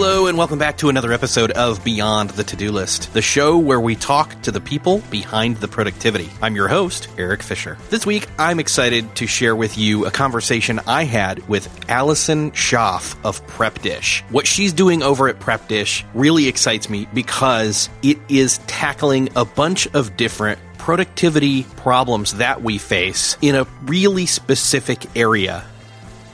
Hello, 0.00 0.28
and 0.28 0.38
welcome 0.38 0.60
back 0.60 0.76
to 0.76 0.88
another 0.90 1.12
episode 1.12 1.50
of 1.50 1.82
Beyond 1.82 2.30
the 2.30 2.44
To 2.44 2.54
Do 2.54 2.70
List, 2.70 3.12
the 3.14 3.20
show 3.20 3.58
where 3.58 3.80
we 3.80 3.96
talk 3.96 4.40
to 4.42 4.52
the 4.52 4.60
people 4.60 5.02
behind 5.10 5.56
the 5.56 5.66
productivity. 5.66 6.30
I'm 6.40 6.54
your 6.54 6.68
host, 6.68 7.08
Eric 7.18 7.42
Fisher. 7.42 7.76
This 7.90 8.06
week, 8.06 8.28
I'm 8.38 8.60
excited 8.60 9.16
to 9.16 9.26
share 9.26 9.56
with 9.56 9.76
you 9.76 10.06
a 10.06 10.12
conversation 10.12 10.78
I 10.86 11.02
had 11.02 11.48
with 11.48 11.68
Allison 11.90 12.52
Schaaf 12.52 13.18
of 13.24 13.44
Prep 13.48 13.80
Dish. 13.80 14.22
What 14.30 14.46
she's 14.46 14.72
doing 14.72 15.02
over 15.02 15.28
at 15.28 15.40
Prep 15.40 15.66
Dish 15.66 16.04
really 16.14 16.46
excites 16.46 16.88
me 16.88 17.08
because 17.12 17.90
it 18.04 18.18
is 18.28 18.58
tackling 18.68 19.30
a 19.34 19.44
bunch 19.44 19.88
of 19.94 20.16
different 20.16 20.60
productivity 20.78 21.64
problems 21.74 22.34
that 22.34 22.62
we 22.62 22.78
face 22.78 23.36
in 23.42 23.56
a 23.56 23.66
really 23.82 24.26
specific 24.26 25.16
area 25.16 25.64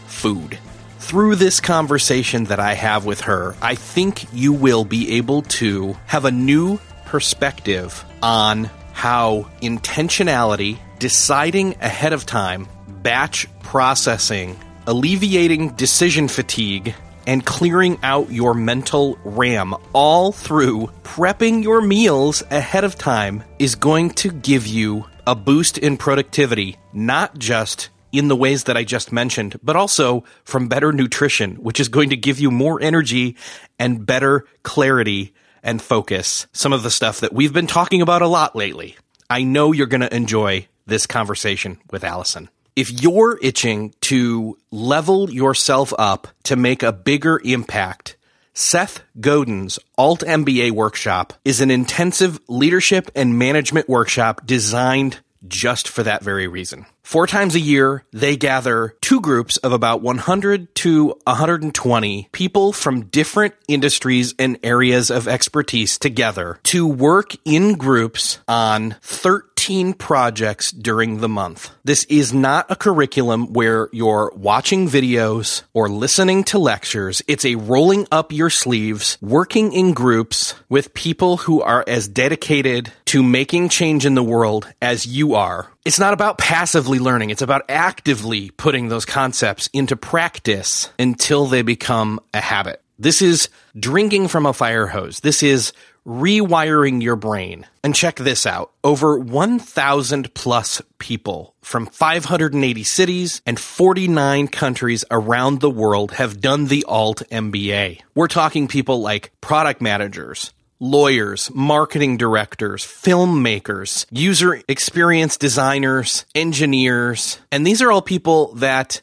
food 0.06 0.58
through 1.04 1.36
this 1.36 1.60
conversation 1.60 2.44
that 2.44 2.58
I 2.58 2.72
have 2.72 3.04
with 3.04 3.20
her, 3.22 3.54
I 3.60 3.74
think 3.74 4.32
you 4.32 4.54
will 4.54 4.86
be 4.86 5.16
able 5.18 5.42
to 5.42 5.92
have 6.06 6.24
a 6.24 6.30
new 6.30 6.78
perspective 7.04 8.02
on 8.22 8.70
how 8.94 9.50
intentionality, 9.60 10.78
deciding 10.98 11.74
ahead 11.82 12.14
of 12.14 12.24
time, 12.24 12.66
batch 13.02 13.46
processing, 13.62 14.58
alleviating 14.86 15.74
decision 15.74 16.26
fatigue, 16.26 16.94
and 17.26 17.44
clearing 17.44 17.98
out 18.02 18.32
your 18.32 18.54
mental 18.54 19.18
RAM 19.24 19.74
all 19.92 20.32
through 20.32 20.90
prepping 21.02 21.62
your 21.62 21.82
meals 21.82 22.42
ahead 22.50 22.84
of 22.84 22.96
time 22.96 23.44
is 23.58 23.74
going 23.74 24.10
to 24.10 24.32
give 24.32 24.66
you 24.66 25.04
a 25.26 25.34
boost 25.34 25.76
in 25.76 25.98
productivity, 25.98 26.76
not 26.94 27.38
just 27.38 27.90
in 28.18 28.28
the 28.28 28.36
ways 28.36 28.64
that 28.64 28.76
I 28.76 28.84
just 28.84 29.12
mentioned, 29.12 29.58
but 29.62 29.76
also 29.76 30.24
from 30.44 30.68
better 30.68 30.92
nutrition, 30.92 31.56
which 31.56 31.80
is 31.80 31.88
going 31.88 32.10
to 32.10 32.16
give 32.16 32.38
you 32.40 32.50
more 32.50 32.80
energy 32.80 33.36
and 33.78 34.06
better 34.06 34.46
clarity 34.62 35.34
and 35.62 35.80
focus. 35.82 36.46
Some 36.52 36.72
of 36.72 36.82
the 36.82 36.90
stuff 36.90 37.20
that 37.20 37.32
we've 37.32 37.52
been 37.52 37.66
talking 37.66 38.02
about 38.02 38.22
a 38.22 38.28
lot 38.28 38.54
lately. 38.54 38.96
I 39.28 39.42
know 39.42 39.72
you're 39.72 39.86
going 39.86 40.02
to 40.02 40.14
enjoy 40.14 40.68
this 40.86 41.06
conversation 41.06 41.78
with 41.90 42.04
Allison. 42.04 42.50
If 42.76 43.02
you're 43.02 43.38
itching 43.40 43.94
to 44.02 44.58
level 44.70 45.30
yourself 45.30 45.92
up 45.98 46.28
to 46.44 46.56
make 46.56 46.82
a 46.82 46.92
bigger 46.92 47.40
impact, 47.44 48.16
Seth 48.52 49.02
Godin's 49.20 49.78
Alt 49.98 50.20
MBA 50.20 50.70
workshop 50.72 51.32
is 51.44 51.60
an 51.60 51.70
intensive 51.70 52.38
leadership 52.48 53.10
and 53.14 53.38
management 53.38 53.88
workshop 53.88 54.42
designed 54.44 55.18
just 55.48 55.88
for 55.88 56.02
that 56.02 56.22
very 56.22 56.46
reason. 56.46 56.86
Four 57.02 57.26
times 57.26 57.54
a 57.54 57.60
year, 57.60 58.04
they 58.12 58.36
gather 58.36 58.94
two 59.02 59.20
groups 59.20 59.58
of 59.58 59.72
about 59.72 60.00
100 60.00 60.74
to 60.76 61.08
120 61.24 62.28
people 62.32 62.72
from 62.72 63.06
different 63.06 63.54
industries 63.68 64.34
and 64.38 64.58
areas 64.62 65.10
of 65.10 65.28
expertise 65.28 65.98
together 65.98 66.58
to 66.64 66.86
work 66.86 67.32
in 67.44 67.74
groups 67.74 68.38
on 68.48 68.96
13 69.02 69.53
projects 69.94 70.70
during 70.72 71.18
the 71.18 71.28
month. 71.28 71.70
This 71.84 72.04
is 72.04 72.32
not 72.32 72.70
a 72.70 72.76
curriculum 72.76 73.52
where 73.52 73.88
you're 73.92 74.32
watching 74.34 74.88
videos 74.88 75.62
or 75.72 75.88
listening 75.88 76.44
to 76.44 76.58
lectures. 76.58 77.22
It's 77.26 77.44
a 77.44 77.54
rolling 77.54 78.06
up 78.12 78.32
your 78.32 78.50
sleeves, 78.50 79.18
working 79.20 79.72
in 79.72 79.92
groups 79.92 80.54
with 80.68 80.94
people 80.94 81.38
who 81.38 81.62
are 81.62 81.84
as 81.86 82.08
dedicated 82.08 82.92
to 83.06 83.22
making 83.22 83.68
change 83.68 84.04
in 84.04 84.14
the 84.14 84.22
world 84.22 84.68
as 84.82 85.06
you 85.06 85.34
are 85.34 85.70
it's 85.84 85.98
not 85.98 86.14
about 86.14 86.38
passively 86.38 86.98
learning. 86.98 87.28
It's 87.30 87.42
about 87.42 87.64
actively 87.68 88.50
putting 88.50 88.88
those 88.88 89.04
concepts 89.04 89.68
into 89.72 89.96
practice 89.96 90.88
until 90.98 91.46
they 91.46 91.60
become 91.60 92.20
a 92.32 92.40
habit. 92.40 92.80
This 92.98 93.20
is 93.20 93.48
drinking 93.78 94.28
from 94.28 94.46
a 94.46 94.52
fire 94.52 94.86
hose. 94.86 95.20
This 95.20 95.42
is 95.42 95.72
rewiring 96.06 97.02
your 97.02 97.16
brain. 97.16 97.66
And 97.82 97.94
check 97.94 98.16
this 98.16 98.46
out. 98.46 98.72
Over 98.82 99.18
1,000 99.18 100.34
plus 100.34 100.82
people 100.98 101.54
from 101.60 101.86
580 101.86 102.84
cities 102.84 103.42
and 103.46 103.58
49 103.58 104.48
countries 104.48 105.04
around 105.10 105.60
the 105.60 105.70
world 105.70 106.12
have 106.12 106.40
done 106.40 106.66
the 106.66 106.84
Alt 106.86 107.22
MBA. 107.30 108.00
We're 108.14 108.28
talking 108.28 108.68
people 108.68 109.00
like 109.00 109.32
product 109.40 109.80
managers, 109.80 110.52
lawyers, 110.78 111.50
marketing 111.54 112.16
directors, 112.16 112.84
filmmakers, 112.84 114.06
user 114.10 114.60
experience 114.68 115.36
designers, 115.36 116.26
engineers, 116.34 117.38
and 117.50 117.66
these 117.66 117.80
are 117.80 117.90
all 117.90 118.02
people 118.02 118.54
that 118.54 119.00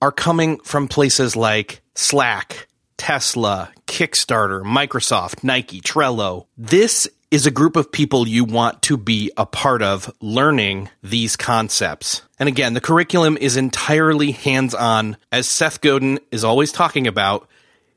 are 0.00 0.12
coming 0.12 0.58
from 0.60 0.88
places 0.88 1.36
like 1.36 1.80
Slack, 1.94 2.66
Tesla, 2.96 3.70
Kickstarter, 3.92 4.62
Microsoft, 4.62 5.44
Nike, 5.44 5.82
Trello. 5.82 6.46
This 6.56 7.06
is 7.30 7.44
a 7.44 7.50
group 7.50 7.76
of 7.76 7.92
people 7.92 8.26
you 8.26 8.42
want 8.42 8.80
to 8.80 8.96
be 8.96 9.30
a 9.36 9.44
part 9.44 9.82
of 9.82 10.10
learning 10.22 10.88
these 11.02 11.36
concepts. 11.36 12.22
And 12.38 12.48
again, 12.48 12.72
the 12.72 12.80
curriculum 12.80 13.36
is 13.38 13.58
entirely 13.58 14.30
hands 14.30 14.74
on, 14.74 15.18
as 15.30 15.46
Seth 15.46 15.82
Godin 15.82 16.20
is 16.30 16.42
always 16.42 16.72
talking 16.72 17.06
about. 17.06 17.46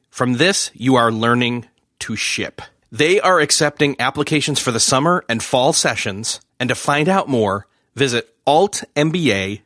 From 0.10 0.34
this, 0.34 0.70
you 0.74 0.98
are 0.98 1.14
learning 1.14 1.66
to 2.00 2.18
ship. 2.18 2.62
They 2.92 3.22
are 3.22 3.40
accepting 3.40 3.96
applications 3.98 4.60
for 4.60 4.74
the 4.74 4.82
summer 4.82 5.24
and 5.30 5.42
fall 5.42 5.72
sessions. 5.72 6.42
And 6.60 6.68
to 6.68 6.76
find 6.76 7.08
out 7.08 7.30
more, 7.30 7.68
visit 7.96 8.36
altmba.com 8.46 9.64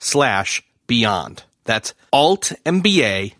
slash 0.00 0.62
beyond. 0.88 1.44
That's 1.64 1.94
altmba.com 2.12 3.32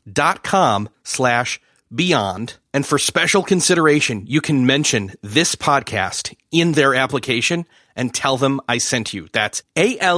slash 1.02 1.60
beyond. 1.94 2.56
And 2.72 2.84
for 2.84 2.98
special 2.98 3.42
consideration, 3.42 4.24
you 4.26 4.40
can 4.40 4.66
mention 4.66 5.12
this 5.22 5.54
podcast 5.54 6.34
in 6.50 6.72
their 6.72 6.94
application 6.94 7.66
and 7.94 8.12
tell 8.12 8.36
them 8.36 8.60
I 8.68 8.78
sent 8.78 9.14
you. 9.14 9.28
That's 9.32 9.62
altmba 9.76 10.10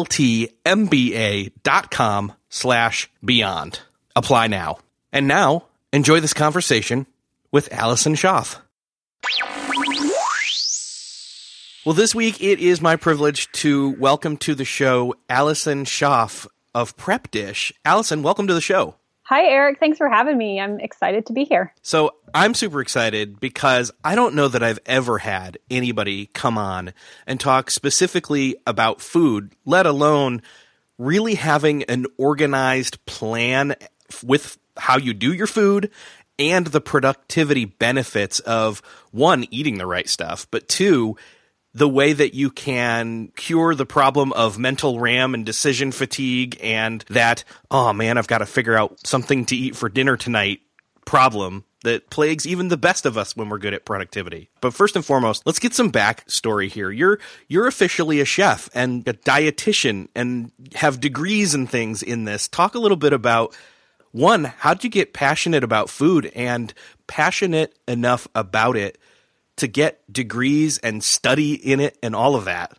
dot 1.62 1.91
com 1.91 2.32
slash 2.48 3.10
beyond. 3.25 3.81
Apply 4.14 4.47
now. 4.47 4.78
And 5.12 5.28
now, 5.28 5.66
enjoy 5.92 6.20
this 6.20 6.32
conversation 6.34 7.06
with 7.53 7.72
Allison 7.72 8.14
Schaaf. 8.14 8.58
Well, 11.84 11.94
this 11.94 12.14
week 12.14 12.43
it 12.43 12.58
is 12.58 12.81
my 12.81 12.97
privilege 12.97 13.50
to 13.53 13.91
welcome 13.91 14.37
to 14.38 14.54
the 14.54 14.64
show 14.64 15.14
Allison 15.28 15.84
Schaaf 15.84 16.47
of 16.75 16.97
Prep 16.97 17.31
Dish. 17.31 17.72
Allison, 17.84 18.22
welcome 18.22 18.48
to 18.48 18.54
the 18.54 18.60
show. 18.60 18.96
Hi, 19.28 19.46
Eric. 19.46 19.81
Thanks 19.81 19.99
for 19.99 20.08
having 20.08 20.38
me. 20.38 20.61
I'm 20.61 20.78
excited 20.78 21.26
to 21.26 21.32
be 21.32 21.43
here. 21.43 21.75
So, 21.82 22.14
I'm 22.32 22.55
super 22.55 22.81
excited 22.81 23.40
because 23.40 23.90
I 24.05 24.14
don't 24.14 24.37
know 24.37 24.46
that 24.46 24.62
I've 24.62 24.78
ever 24.87 25.19
had 25.19 25.58
anybody 25.69 26.26
come 26.26 26.56
on 26.56 26.94
and 27.26 27.40
talk 27.40 27.73
specifically 27.73 28.55
about 28.69 29.00
food, 29.00 29.52
let 29.64 29.84
alone 29.84 30.43
really 30.96 31.34
having 31.34 31.82
an 31.84 32.06
organized 32.17 33.05
plan 33.05 33.75
with 34.23 34.58
how 34.76 34.96
you 34.96 35.12
do 35.12 35.32
your 35.32 35.49
food 35.49 35.90
and 36.38 36.69
the 36.69 36.81
productivity 36.81 37.64
benefits 37.64 38.38
of 38.40 38.81
one, 39.11 39.44
eating 39.50 39.78
the 39.78 39.87
right 39.87 40.08
stuff, 40.08 40.46
but 40.52 40.69
two, 40.69 41.17
the 41.76 41.88
way 41.88 42.14
that 42.14 42.32
you 42.32 42.50
can 42.50 43.28
cure 43.37 43.75
the 43.75 43.84
problem 43.84 44.32
of 44.32 44.58
mental 44.58 44.99
RAM 44.99 45.34
and 45.34 45.44
decision 45.44 45.93
fatigue 45.93 46.58
and 46.62 47.05
that, 47.11 47.44
oh 47.70 47.93
man, 47.93 48.17
I've 48.17 48.26
got 48.26 48.38
to 48.38 48.46
figure 48.46 48.75
out 48.75 49.06
something 49.06 49.44
to 49.46 49.55
eat 49.55 49.76
for 49.76 49.90
dinner 49.90 50.17
tonight 50.17 50.61
problem 51.05 51.64
that 51.84 52.08
plagues 52.08 52.46
even 52.46 52.69
the 52.69 52.78
best 52.78 53.05
of 53.05 53.19
us 53.19 53.37
when 53.37 53.50
we're 53.50 53.58
good 53.58 53.75
at 53.75 53.84
productivity. 53.84 54.49
But 54.62 54.73
first 54.73 54.96
and 54.96 55.05
foremost, 55.05 55.43
let's 55.44 55.58
get 55.58 55.75
some 55.75 55.93
backstory 55.93 56.70
here. 56.70 56.90
You're 56.90 57.19
you're 57.46 57.67
officially 57.67 58.20
a 58.20 58.25
chef 58.25 58.70
and 58.75 59.06
a 59.06 59.12
dietitian 59.12 60.08
and 60.17 60.52
have 60.76 60.99
degrees 60.99 61.52
and 61.52 61.70
things 61.70 62.02
in 62.02 62.25
this. 62.25 62.49
Talk 62.49 62.75
a 62.75 62.81
little 62.81 62.96
bit 62.96 63.12
about 63.12 63.55
one, 64.12 64.44
how 64.44 64.73
did 64.73 64.84
you 64.84 64.90
get 64.90 65.12
passionate 65.12 65.62
about 65.62 65.90
food 65.90 66.32
and 66.34 66.73
passionate 67.06 67.78
enough 67.87 68.26
about 68.34 68.78
it 68.78 68.96
to 69.56 69.67
get 69.67 70.00
degrees 70.12 70.79
and 70.79 71.03
study 71.03 71.55
in 71.55 71.81
it 71.81 71.99
and 72.03 72.14
all 72.14 72.37
of 72.37 72.44
that? 72.44 72.79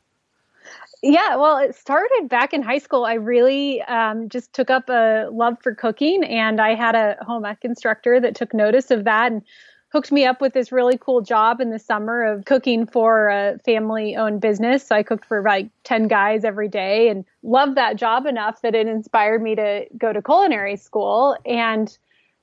Yeah, 1.03 1.35
well, 1.35 1.57
it 1.57 1.75
started 1.75 2.27
back 2.27 2.53
in 2.53 2.63
high 2.63 2.79
school. 2.79 3.06
I 3.06 3.13
really 3.13 3.81
um, 3.83 4.29
just 4.29 4.51
took 4.53 4.69
up 4.69 4.89
a 4.89 5.29
love 5.31 5.57
for 5.62 5.75
cooking, 5.75 6.24
and 6.24 6.59
I 6.59 6.74
had 6.74 6.95
a 6.95 7.18
home 7.21 7.45
ec 7.45 7.59
instructor 7.63 8.19
that 8.19 8.35
took 8.35 8.53
notice 8.53 8.89
of 8.89 9.03
that 9.03 9.31
and 9.31 9.44
hooked 9.89 10.12
me 10.12 10.25
up 10.25 10.41
with 10.41 10.53
this 10.53 10.71
really 10.71 10.97
cool 10.97 11.21
job 11.21 11.62
in 11.62 11.69
the 11.69 11.79
summer 11.79 12.24
of 12.24 12.45
cooking 12.45 12.85
for 12.85 13.30
a 13.30 13.57
family 13.59 14.15
owned 14.15 14.41
business. 14.41 14.85
So 14.85 14.95
I 14.95 15.03
cooked 15.03 15.25
for 15.25 15.41
like 15.41 15.69
10 15.85 16.07
guys 16.07 16.44
every 16.44 16.68
day 16.68 17.09
and 17.09 17.23
loved 17.44 17.75
that 17.75 17.95
job 17.95 18.25
enough 18.25 18.62
that 18.62 18.75
it 18.75 18.88
inspired 18.88 19.41
me 19.41 19.56
to 19.56 19.85
go 19.97 20.12
to 20.12 20.21
culinary 20.21 20.75
school. 20.75 21.38
And 21.45 21.97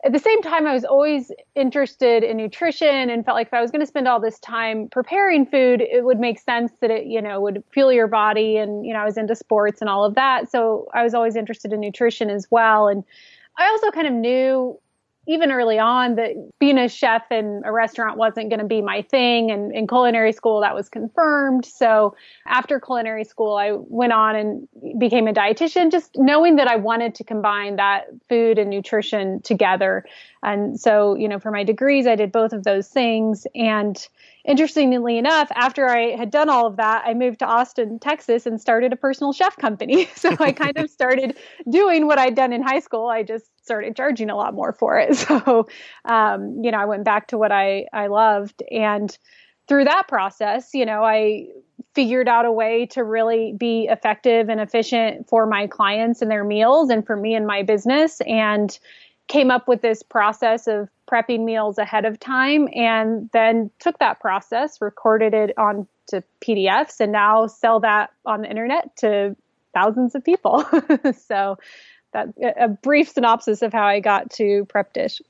at 0.05 0.12
the 0.12 0.19
same 0.19 0.43
time, 0.43 0.67
I 0.67 0.75
was 0.75 0.85
always 0.85 1.33
interested 1.55 2.23
in 2.23 2.37
nutrition 2.37 3.09
and 3.09 3.25
felt 3.25 3.37
like 3.37 3.47
if 3.47 3.55
I 3.55 3.62
was 3.62 3.71
going 3.71 3.81
to 3.81 3.87
spend 3.87 4.06
all 4.06 4.21
this 4.21 4.39
time 4.39 4.89
preparing 4.93 5.47
food, 5.47 5.81
it 5.81 6.05
would 6.05 6.21
make 6.21 6.39
sense 6.39 6.73
that 6.83 6.91
it, 6.91 7.06
you 7.06 7.23
know, 7.23 7.41
would 7.41 7.65
fuel 7.73 7.91
your 7.91 8.06
body. 8.06 8.59
And, 8.59 8.85
you 8.85 8.93
know, 8.93 9.01
I 9.01 9.05
was 9.06 9.17
into 9.17 9.35
sports 9.35 9.81
and 9.81 9.89
all 9.89 10.05
of 10.05 10.15
that. 10.15 10.51
So 10.51 10.89
I 10.93 11.03
was 11.03 11.15
always 11.15 11.37
interested 11.37 11.73
in 11.73 11.81
nutrition 11.81 12.29
as 12.29 12.47
well. 12.51 12.87
And 12.87 13.03
I 13.56 13.67
also 13.67 13.91
kind 13.91 14.06
of 14.06 14.12
knew 14.12 14.79
even 15.27 15.51
early 15.51 15.79
on 15.79 16.17
that 16.17 16.33
being 16.59 16.79
a 16.79 16.89
chef 16.89 17.31
in 17.31 17.62
a 17.65 17.73
restaurant 17.73 18.19
wasn't 18.19 18.51
going 18.51 18.61
to 18.61 18.67
be 18.67 18.83
my 18.83 19.03
thing. 19.03 19.51
And 19.51 19.75
in 19.75 19.87
culinary 19.87 20.33
school, 20.33 20.61
that 20.61 20.75
was 20.75 20.89
confirmed. 20.89 21.65
So 21.65 22.15
after 22.47 22.79
culinary 22.79 23.25
school, 23.25 23.56
I 23.56 23.73
went 23.73 24.12
on 24.12 24.37
and 24.37 24.69
became 24.99 25.27
a 25.27 25.33
dietitian, 25.33 25.91
just 25.91 26.11
knowing 26.17 26.56
that 26.56 26.69
I 26.69 26.77
wanted 26.77 27.15
to 27.17 27.25
combine 27.25 27.77
that 27.77 28.05
food 28.29 28.59
and 28.59 28.71
nutrition 28.71 29.41
together. 29.43 30.05
And 30.43 30.79
so, 30.79 31.15
you 31.17 31.29
know, 31.29 31.38
for 31.38 31.50
my 31.50 31.65
degrees, 31.65 32.06
I 32.06 32.17
did 32.17 32.32
both 32.32 32.53
of 32.53 32.65
those 32.65 32.88
things. 32.88 33.47
And 33.55 33.97
interestingly 34.44 35.19
enough, 35.19 35.50
after 35.55 35.88
I 35.88 36.17
had 36.17 36.31
done 36.31 36.49
all 36.49 36.67
of 36.67 36.76
that, 36.76 37.05
I 37.06 37.15
moved 37.15 37.41
to 37.41 37.47
Austin, 37.47 37.99
Texas, 37.99 38.47
and 38.47 38.61
started 38.61 38.93
a 38.93 38.97
personal 38.97 39.32
chef 39.32 39.56
company. 39.56 40.09
So 40.17 40.35
I 40.41 40.53
kind 40.53 40.79
of 40.79 40.88
started 40.88 41.37
doing 41.69 42.06
what 42.06 42.19
I'd 42.19 42.35
done 42.35 42.53
in 42.53 42.62
high 42.62 42.81
school. 42.81 43.09
I 43.09 43.23
just 43.23 43.44
started 43.62 43.94
charging 43.94 44.31
a 44.31 44.37
lot 44.37 44.55
more 44.55 44.73
for 44.73 44.99
it. 44.99 45.17
So, 45.25 45.67
um, 46.05 46.61
you 46.62 46.70
know, 46.70 46.79
I 46.79 46.85
went 46.87 47.05
back 47.05 47.29
to 47.29 47.38
what 47.38 47.53
I, 47.53 47.87
I 47.93 48.06
loved. 48.06 48.62
And 48.70 49.17
through 49.69 49.85
that 49.85 50.09
process, 50.09 50.70
you 50.75 50.87
know, 50.87 51.03
I 51.03 51.49
figured 51.94 52.29
out 52.29 52.44
a 52.44 52.52
way 52.52 52.87
to 52.87 53.05
really 53.05 53.55
be 53.56 53.87
effective 53.91 54.49
and 54.49 54.61
efficient 54.61 55.29
for 55.29 55.46
my 55.46 55.67
clients 55.67 56.23
and 56.23 56.31
their 56.31 56.44
meals 56.44 56.91
and 56.91 57.06
for 57.06 57.17
me 57.17 57.35
and 57.35 57.46
my 57.46 57.62
business. 57.62 58.20
And 58.26 58.76
came 59.29 59.50
up 59.50 59.69
with 59.69 59.81
this 59.81 60.02
process 60.02 60.67
of 60.67 60.88
prepping 61.11 61.44
meals 61.44 61.79
ahead 61.79 62.05
of 62.05 62.20
time 62.20 62.69
and 62.75 63.31
then 63.32 63.70
took 63.79 63.99
that 63.99 64.20
process, 64.20 64.81
recorded 64.81 65.35
it 65.35 65.56
on 65.56 65.87
to 66.08 66.23
PDFs, 66.43 67.00
and 67.00 67.12
now 67.12 67.46
sell 67.46 67.81
that 67.81 68.11
on 68.26 68.43
the 68.43 68.50
internet 68.50 68.94
to 68.96 69.35
thousands 69.73 70.14
of 70.14 70.23
people. 70.25 70.64
so 71.26 71.58
that 72.12 72.29
a 72.58 72.69
brief 72.69 73.08
synopsis 73.08 73.62
of 73.62 73.73
how 73.73 73.87
I 73.87 74.00
got 74.00 74.31
to 74.32 74.67
Prep 74.67 74.93
Dish. 74.93 75.20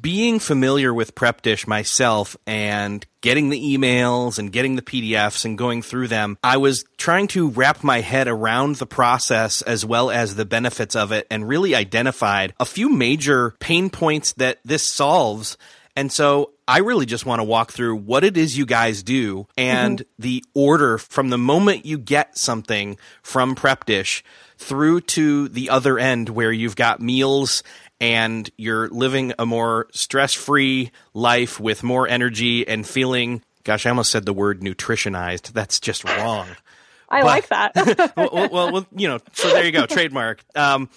Being 0.00 0.38
familiar 0.38 0.94
with 0.94 1.14
Prep 1.14 1.42
Dish 1.42 1.66
myself 1.66 2.36
and 2.46 3.04
getting 3.20 3.50
the 3.50 3.76
emails 3.76 4.38
and 4.38 4.52
getting 4.52 4.76
the 4.76 4.82
PDFs 4.82 5.44
and 5.44 5.58
going 5.58 5.82
through 5.82 6.08
them, 6.08 6.38
I 6.42 6.56
was 6.56 6.84
trying 6.96 7.26
to 7.28 7.48
wrap 7.48 7.82
my 7.82 8.00
head 8.00 8.28
around 8.28 8.76
the 8.76 8.86
process 8.86 9.60
as 9.60 9.84
well 9.84 10.10
as 10.10 10.34
the 10.34 10.44
benefits 10.44 10.96
of 10.96 11.12
it 11.12 11.26
and 11.30 11.48
really 11.48 11.74
identified 11.74 12.54
a 12.58 12.64
few 12.64 12.88
major 12.88 13.54
pain 13.60 13.90
points 13.90 14.32
that 14.34 14.60
this 14.64 14.86
solves. 14.86 15.58
And 15.94 16.10
so 16.10 16.52
I 16.72 16.78
really 16.78 17.04
just 17.04 17.26
want 17.26 17.40
to 17.40 17.44
walk 17.44 17.70
through 17.70 17.96
what 17.96 18.24
it 18.24 18.38
is 18.38 18.56
you 18.56 18.64
guys 18.64 19.02
do 19.02 19.46
and 19.58 19.98
mm-hmm. 19.98 20.22
the 20.22 20.42
order 20.54 20.96
from 20.96 21.28
the 21.28 21.36
moment 21.36 21.84
you 21.84 21.98
get 21.98 22.38
something 22.38 22.96
from 23.22 23.54
Prep 23.54 23.84
Dish 23.84 24.24
through 24.56 25.02
to 25.02 25.48
the 25.48 25.68
other 25.68 25.98
end 25.98 26.30
where 26.30 26.50
you've 26.50 26.74
got 26.74 26.98
meals 26.98 27.62
and 28.00 28.48
you're 28.56 28.88
living 28.88 29.34
a 29.38 29.44
more 29.44 29.88
stress 29.92 30.32
free 30.32 30.92
life 31.12 31.60
with 31.60 31.82
more 31.82 32.08
energy 32.08 32.66
and 32.66 32.86
feeling, 32.86 33.42
gosh, 33.64 33.84
I 33.84 33.90
almost 33.90 34.10
said 34.10 34.24
the 34.24 34.32
word 34.32 34.62
nutritionized. 34.62 35.52
That's 35.52 35.78
just 35.78 36.04
wrong. 36.04 36.48
I 37.10 37.20
but, 37.20 37.26
like 37.26 37.48
that. 37.48 38.16
well, 38.16 38.48
well, 38.50 38.72
well, 38.72 38.86
you 38.96 39.08
know, 39.08 39.18
so 39.34 39.50
there 39.50 39.66
you 39.66 39.72
go, 39.72 39.84
trademark. 39.84 40.42
Um, 40.56 40.88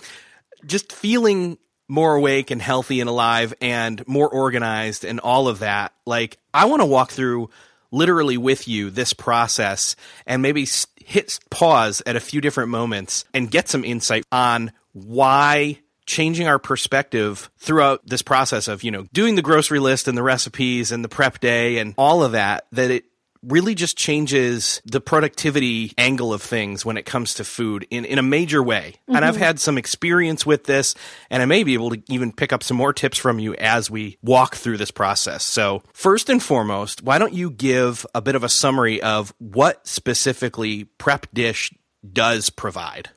just 0.65 0.93
feeling 0.93 1.57
more 1.87 2.15
awake 2.15 2.51
and 2.51 2.61
healthy 2.61 2.99
and 2.99 3.09
alive 3.09 3.53
and 3.61 4.05
more 4.07 4.29
organized 4.29 5.05
and 5.05 5.19
all 5.19 5.47
of 5.47 5.59
that. 5.59 5.93
Like, 6.05 6.37
I 6.53 6.65
want 6.65 6.81
to 6.81 6.85
walk 6.85 7.11
through 7.11 7.49
literally 7.91 8.37
with 8.37 8.67
you 8.67 8.89
this 8.89 9.13
process 9.13 9.95
and 10.25 10.41
maybe 10.41 10.67
hit 10.97 11.39
pause 11.49 12.01
at 12.05 12.15
a 12.15 12.19
few 12.19 12.41
different 12.41 12.69
moments 12.69 13.25
and 13.33 13.51
get 13.51 13.69
some 13.69 13.85
insight 13.85 14.25
on 14.31 14.71
why 14.93 15.79
changing 16.05 16.47
our 16.47 16.59
perspective 16.59 17.49
throughout 17.57 18.05
this 18.05 18.21
process 18.21 18.67
of, 18.67 18.83
you 18.83 18.91
know, 18.91 19.07
doing 19.13 19.35
the 19.35 19.41
grocery 19.41 19.79
list 19.79 20.07
and 20.07 20.17
the 20.17 20.23
recipes 20.23 20.91
and 20.91 21.03
the 21.03 21.09
prep 21.09 21.39
day 21.39 21.77
and 21.77 21.93
all 21.97 22.23
of 22.23 22.33
that, 22.33 22.65
that 22.71 22.91
it 22.91 23.05
really 23.47 23.75
just 23.75 23.97
changes 23.97 24.81
the 24.85 25.01
productivity 25.01 25.93
angle 25.97 26.33
of 26.33 26.41
things 26.41 26.85
when 26.85 26.97
it 26.97 27.05
comes 27.05 27.35
to 27.35 27.43
food 27.43 27.87
in, 27.89 28.05
in 28.05 28.17
a 28.17 28.23
major 28.23 28.61
way. 28.61 28.95
Mm-hmm. 29.03 29.15
And 29.15 29.25
I've 29.25 29.35
mm-hmm. 29.35 29.43
had 29.43 29.59
some 29.59 29.77
experience 29.77 30.45
with 30.45 30.65
this, 30.65 30.95
and 31.29 31.41
I 31.41 31.45
may 31.45 31.63
be 31.63 31.73
able 31.73 31.91
to 31.91 32.01
even 32.09 32.31
pick 32.31 32.51
up 32.51 32.63
some 32.63 32.77
more 32.77 32.93
tips 32.93 33.17
from 33.17 33.39
you 33.39 33.55
as 33.55 33.89
we 33.89 34.17
walk 34.21 34.55
through 34.55 34.77
this 34.77 34.91
process. 34.91 35.43
So, 35.43 35.83
first 35.93 36.29
and 36.29 36.41
foremost, 36.41 37.01
why 37.03 37.17
don't 37.17 37.33
you 37.33 37.49
give 37.51 38.05
a 38.13 38.21
bit 38.21 38.35
of 38.35 38.43
a 38.43 38.49
summary 38.49 39.01
of 39.01 39.33
what 39.39 39.85
specifically 39.87 40.85
Prep 40.97 41.27
Dish 41.33 41.73
does 42.13 42.49
provide? 42.49 43.09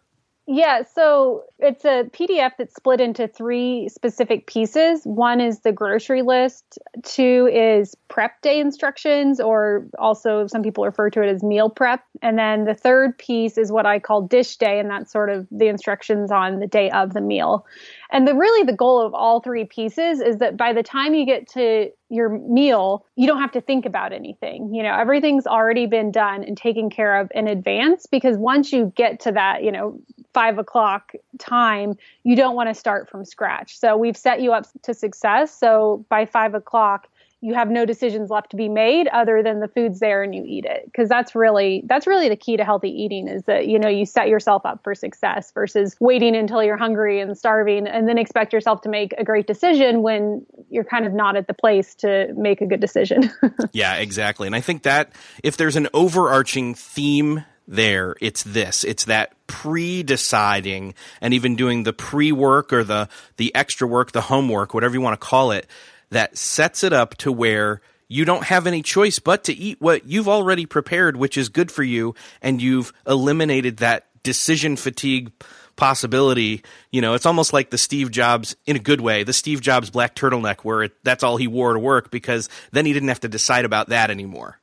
Yeah, 0.50 0.84
so 0.94 1.44
it's 1.58 1.84
a 1.84 2.04
PDF 2.04 2.52
that's 2.56 2.74
split 2.74 3.02
into 3.02 3.28
three 3.28 3.86
specific 3.90 4.46
pieces. 4.46 5.02
One 5.04 5.42
is 5.42 5.60
the 5.60 5.72
grocery 5.72 6.22
list, 6.22 6.78
two 7.02 7.50
is 7.52 7.94
prep 8.08 8.40
day 8.40 8.58
instructions, 8.58 9.40
or 9.40 9.86
also 9.98 10.46
some 10.46 10.62
people 10.62 10.86
refer 10.86 11.10
to 11.10 11.20
it 11.20 11.28
as 11.28 11.42
meal 11.42 11.68
prep. 11.68 12.02
And 12.22 12.38
then 12.38 12.64
the 12.64 12.72
third 12.72 13.18
piece 13.18 13.58
is 13.58 13.70
what 13.70 13.84
I 13.84 13.98
call 13.98 14.22
dish 14.22 14.56
day, 14.56 14.80
and 14.80 14.90
that's 14.90 15.12
sort 15.12 15.28
of 15.28 15.46
the 15.50 15.66
instructions 15.66 16.32
on 16.32 16.60
the 16.60 16.66
day 16.66 16.90
of 16.92 17.12
the 17.12 17.20
meal. 17.20 17.66
And 18.10 18.26
the 18.26 18.34
really 18.34 18.64
the 18.64 18.72
goal 18.72 19.04
of 19.04 19.12
all 19.12 19.40
three 19.40 19.64
pieces 19.64 20.20
is 20.20 20.38
that 20.38 20.56
by 20.56 20.72
the 20.72 20.82
time 20.82 21.14
you 21.14 21.26
get 21.26 21.46
to 21.48 21.90
your 22.08 22.30
meal, 22.30 23.04
you 23.16 23.26
don't 23.26 23.40
have 23.40 23.52
to 23.52 23.60
think 23.60 23.84
about 23.84 24.12
anything. 24.12 24.74
You 24.74 24.82
know, 24.82 24.94
everything's 24.94 25.46
already 25.46 25.86
been 25.86 26.10
done 26.10 26.42
and 26.42 26.56
taken 26.56 26.88
care 26.88 27.20
of 27.20 27.30
in 27.34 27.48
advance 27.48 28.06
because 28.06 28.38
once 28.38 28.72
you 28.72 28.92
get 28.96 29.20
to 29.20 29.32
that, 29.32 29.62
you 29.62 29.70
know, 29.70 30.00
five 30.32 30.58
o'clock 30.58 31.12
time, 31.38 31.98
you 32.24 32.34
don't 32.34 32.54
want 32.54 32.70
to 32.70 32.74
start 32.74 33.10
from 33.10 33.24
scratch. 33.24 33.78
So 33.78 33.96
we've 33.96 34.16
set 34.16 34.40
you 34.40 34.52
up 34.52 34.66
to 34.82 34.94
success. 34.94 35.54
So 35.58 36.06
by 36.08 36.24
five 36.24 36.54
o'clock, 36.54 37.08
you 37.40 37.54
have 37.54 37.70
no 37.70 37.86
decisions 37.86 38.30
left 38.30 38.50
to 38.50 38.56
be 38.56 38.68
made 38.68 39.06
other 39.08 39.42
than 39.44 39.60
the 39.60 39.68
food's 39.68 40.00
there 40.00 40.22
and 40.22 40.34
you 40.34 40.42
eat 40.44 40.64
it. 40.64 40.82
Because 40.86 41.08
that's 41.08 41.34
really 41.34 41.82
that's 41.86 42.06
really 42.06 42.28
the 42.28 42.36
key 42.36 42.56
to 42.56 42.64
healthy 42.64 42.90
eating 42.90 43.28
is 43.28 43.44
that 43.44 43.68
you 43.68 43.78
know 43.78 43.88
you 43.88 44.04
set 44.06 44.28
yourself 44.28 44.66
up 44.66 44.82
for 44.82 44.94
success 44.94 45.52
versus 45.52 45.96
waiting 46.00 46.34
until 46.34 46.62
you're 46.62 46.76
hungry 46.76 47.20
and 47.20 47.38
starving 47.38 47.86
and 47.86 48.08
then 48.08 48.18
expect 48.18 48.52
yourself 48.52 48.80
to 48.82 48.88
make 48.88 49.12
a 49.18 49.24
great 49.24 49.46
decision 49.46 50.02
when 50.02 50.44
you're 50.68 50.84
kind 50.84 51.06
of 51.06 51.12
not 51.12 51.36
at 51.36 51.46
the 51.46 51.54
place 51.54 51.94
to 51.96 52.32
make 52.34 52.60
a 52.60 52.66
good 52.66 52.80
decision. 52.80 53.30
Yeah 53.72 53.96
exactly. 53.96 54.46
And 54.46 54.56
i 54.56 54.60
think 54.60 54.82
that 54.84 55.12
if 55.42 55.56
there's 55.56 55.76
an 55.76 55.88
overarching 55.92 56.74
theme 56.74 57.44
there 57.68 58.16
it's 58.20 58.42
this. 58.44 58.82
It's 58.82 59.04
that 59.04 59.34
pre-deciding 59.46 60.94
and 61.20 61.34
even 61.34 61.54
doing 61.54 61.82
the 61.82 61.92
pre-work 61.92 62.72
or 62.72 62.82
the 62.82 63.08
the 63.36 63.54
extra 63.54 63.86
work 63.86 64.12
the 64.12 64.22
homework 64.22 64.74
whatever 64.74 64.94
you 64.94 65.00
want 65.00 65.20
to 65.20 65.26
call 65.26 65.52
it 65.52 65.66
that 66.10 66.36
sets 66.36 66.84
it 66.84 66.92
up 66.92 67.16
to 67.16 67.32
where 67.32 67.80
you 68.08 68.24
don't 68.24 68.44
have 68.44 68.66
any 68.66 68.82
choice 68.82 69.18
but 69.18 69.44
to 69.44 69.54
eat 69.54 69.80
what 69.80 70.06
you've 70.06 70.28
already 70.28 70.66
prepared, 70.66 71.16
which 71.16 71.36
is 71.36 71.48
good 71.48 71.70
for 71.70 71.82
you, 71.82 72.14
and 72.40 72.60
you've 72.60 72.92
eliminated 73.06 73.78
that 73.78 74.06
decision 74.22 74.76
fatigue 74.76 75.30
possibility. 75.76 76.62
You 76.90 77.00
know, 77.00 77.14
it's 77.14 77.26
almost 77.26 77.52
like 77.52 77.70
the 77.70 77.78
Steve 77.78 78.10
Jobs, 78.10 78.56
in 78.66 78.76
a 78.76 78.80
good 78.80 79.00
way, 79.00 79.22
the 79.22 79.32
Steve 79.32 79.60
Jobs 79.60 79.90
black 79.90 80.14
turtleneck, 80.14 80.60
where 80.60 80.84
it, 80.84 80.92
that's 81.04 81.22
all 81.22 81.36
he 81.36 81.46
wore 81.46 81.74
to 81.74 81.78
work 81.78 82.10
because 82.10 82.48
then 82.72 82.86
he 82.86 82.92
didn't 82.92 83.08
have 83.08 83.20
to 83.20 83.28
decide 83.28 83.64
about 83.64 83.90
that 83.90 84.10
anymore. 84.10 84.58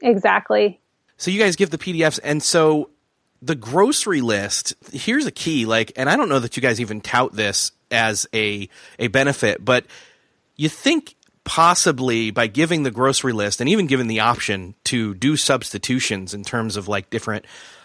Exactly. 0.00 0.80
So 1.16 1.30
you 1.30 1.38
guys 1.38 1.56
give 1.56 1.70
the 1.70 1.78
PDFs, 1.78 2.20
and 2.22 2.42
so 2.42 2.90
the 3.42 3.54
grocery 3.54 4.20
list. 4.20 4.74
Here's 4.92 5.26
a 5.26 5.30
key, 5.30 5.66
like, 5.66 5.92
and 5.96 6.08
I 6.08 6.16
don't 6.16 6.28
know 6.28 6.38
that 6.38 6.56
you 6.56 6.62
guys 6.62 6.80
even 6.80 7.00
tout 7.00 7.32
this 7.32 7.72
as 7.90 8.26
a 8.34 8.68
a 8.98 9.08
benefit, 9.08 9.64
but 9.64 9.84
you 10.56 10.68
think 10.68 11.16
possibly 11.44 12.30
by 12.30 12.46
giving 12.46 12.82
the 12.82 12.90
grocery 12.90 13.32
list 13.32 13.60
and 13.60 13.68
even 13.68 13.86
given 13.86 14.06
the 14.06 14.20
option 14.20 14.74
to 14.84 15.14
do 15.14 15.36
substitutions 15.36 16.32
in 16.32 16.42
terms 16.42 16.76
of 16.76 16.88
like 16.88 17.10
different 17.10 17.44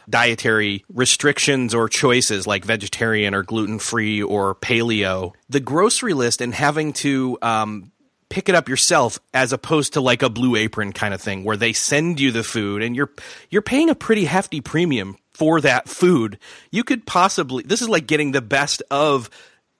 dietary 0.09 0.83
restrictions 0.91 1.73
or 1.73 1.87
choices 1.87 2.47
like 2.47 2.65
vegetarian 2.65 3.35
or 3.35 3.43
gluten 3.43 3.77
free 3.77 4.23
or 4.23 4.55
paleo, 4.55 5.33
the 5.49 5.59
grocery 5.59 6.13
list 6.13 6.41
and 6.41 6.53
having 6.55 6.93
to 6.93 7.37
um, 7.41 7.91
pick 8.29 8.49
it 8.49 8.55
up 8.55 8.69
yourself 8.69 9.19
as 9.33 9.51
opposed 9.51 9.93
to 9.93 10.01
like 10.01 10.23
a 10.23 10.29
blue 10.29 10.55
apron 10.55 10.93
kind 10.93 11.13
of 11.13 11.21
thing 11.21 11.43
where 11.43 11.57
they 11.57 11.73
send 11.73 12.19
you 12.19 12.31
the 12.31 12.43
food 12.43 12.81
and 12.81 12.95
you're 12.95 13.11
you're 13.49 13.61
paying 13.61 13.89
a 13.89 13.95
pretty 13.95 14.25
hefty 14.25 14.61
premium 14.61 15.17
for 15.33 15.61
that 15.61 15.89
food. 15.89 16.39
You 16.71 16.83
could 16.83 17.05
possibly 17.05 17.63
this 17.63 17.81
is 17.81 17.89
like 17.89 18.07
getting 18.07 18.31
the 18.31 18.41
best 18.41 18.81
of 18.89 19.29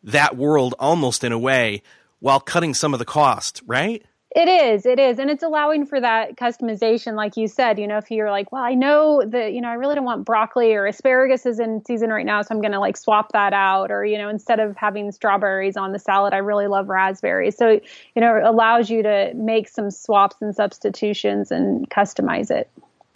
that 0.04 0.36
world 0.38 0.76
almost 0.80 1.24
in 1.24 1.32
a 1.32 1.40
way 1.40 1.82
while 2.20 2.40
cutting 2.40 2.74
some 2.74 2.94
of 2.94 3.00
the 3.00 3.06
cost, 3.06 3.62
right? 3.66 4.04
It 4.36 4.48
is, 4.48 4.86
it 4.86 5.00
is. 5.00 5.18
And 5.18 5.32
it's 5.32 5.42
allowing 5.42 5.88
for 5.88 6.00
that 6.00 6.36
customization, 6.36 7.16
like 7.16 7.36
you 7.36 7.48
said. 7.48 7.80
You 7.80 7.88
know, 7.88 7.98
if 7.98 8.12
you're 8.12 8.30
like, 8.30 8.52
well, 8.52 8.62
I 8.62 8.76
know 8.76 9.24
that, 9.26 9.54
you 9.54 9.62
know, 9.62 9.70
I 9.70 9.74
really 9.74 9.96
don't 9.96 10.06
want 10.06 10.24
broccoli 10.24 10.76
or 10.76 10.86
asparagus 10.86 11.48
is 11.48 11.60
in 11.60 11.84
season 11.84 12.12
right 12.12 12.26
now, 12.26 12.44
so 12.44 12.54
I'm 12.54 12.62
going 12.62 12.74
to 12.74 12.80
like 12.80 12.96
swap 12.96 13.32
that 13.32 13.54
out. 13.54 13.90
Or, 13.90 14.06
you 14.06 14.20
know, 14.20 14.30
instead 14.30 14.60
of 14.60 14.78
having 14.78 15.12
strawberries 15.12 15.78
on 15.78 15.94
the 15.94 16.00
salad, 16.00 16.36
I 16.36 16.38
really 16.38 16.68
love 16.68 16.90
raspberries. 16.90 17.58
So, 17.58 17.70
you 18.16 18.22
know, 18.22 18.36
it 18.36 18.44
allows 18.44 18.92
you 18.92 19.02
to 19.02 19.34
make 19.34 19.68
some 19.68 19.90
swaps 19.90 20.36
and 20.42 20.56
substitutions 20.56 21.50
and 21.50 21.90
customize 21.90 22.52
it. 22.52 22.70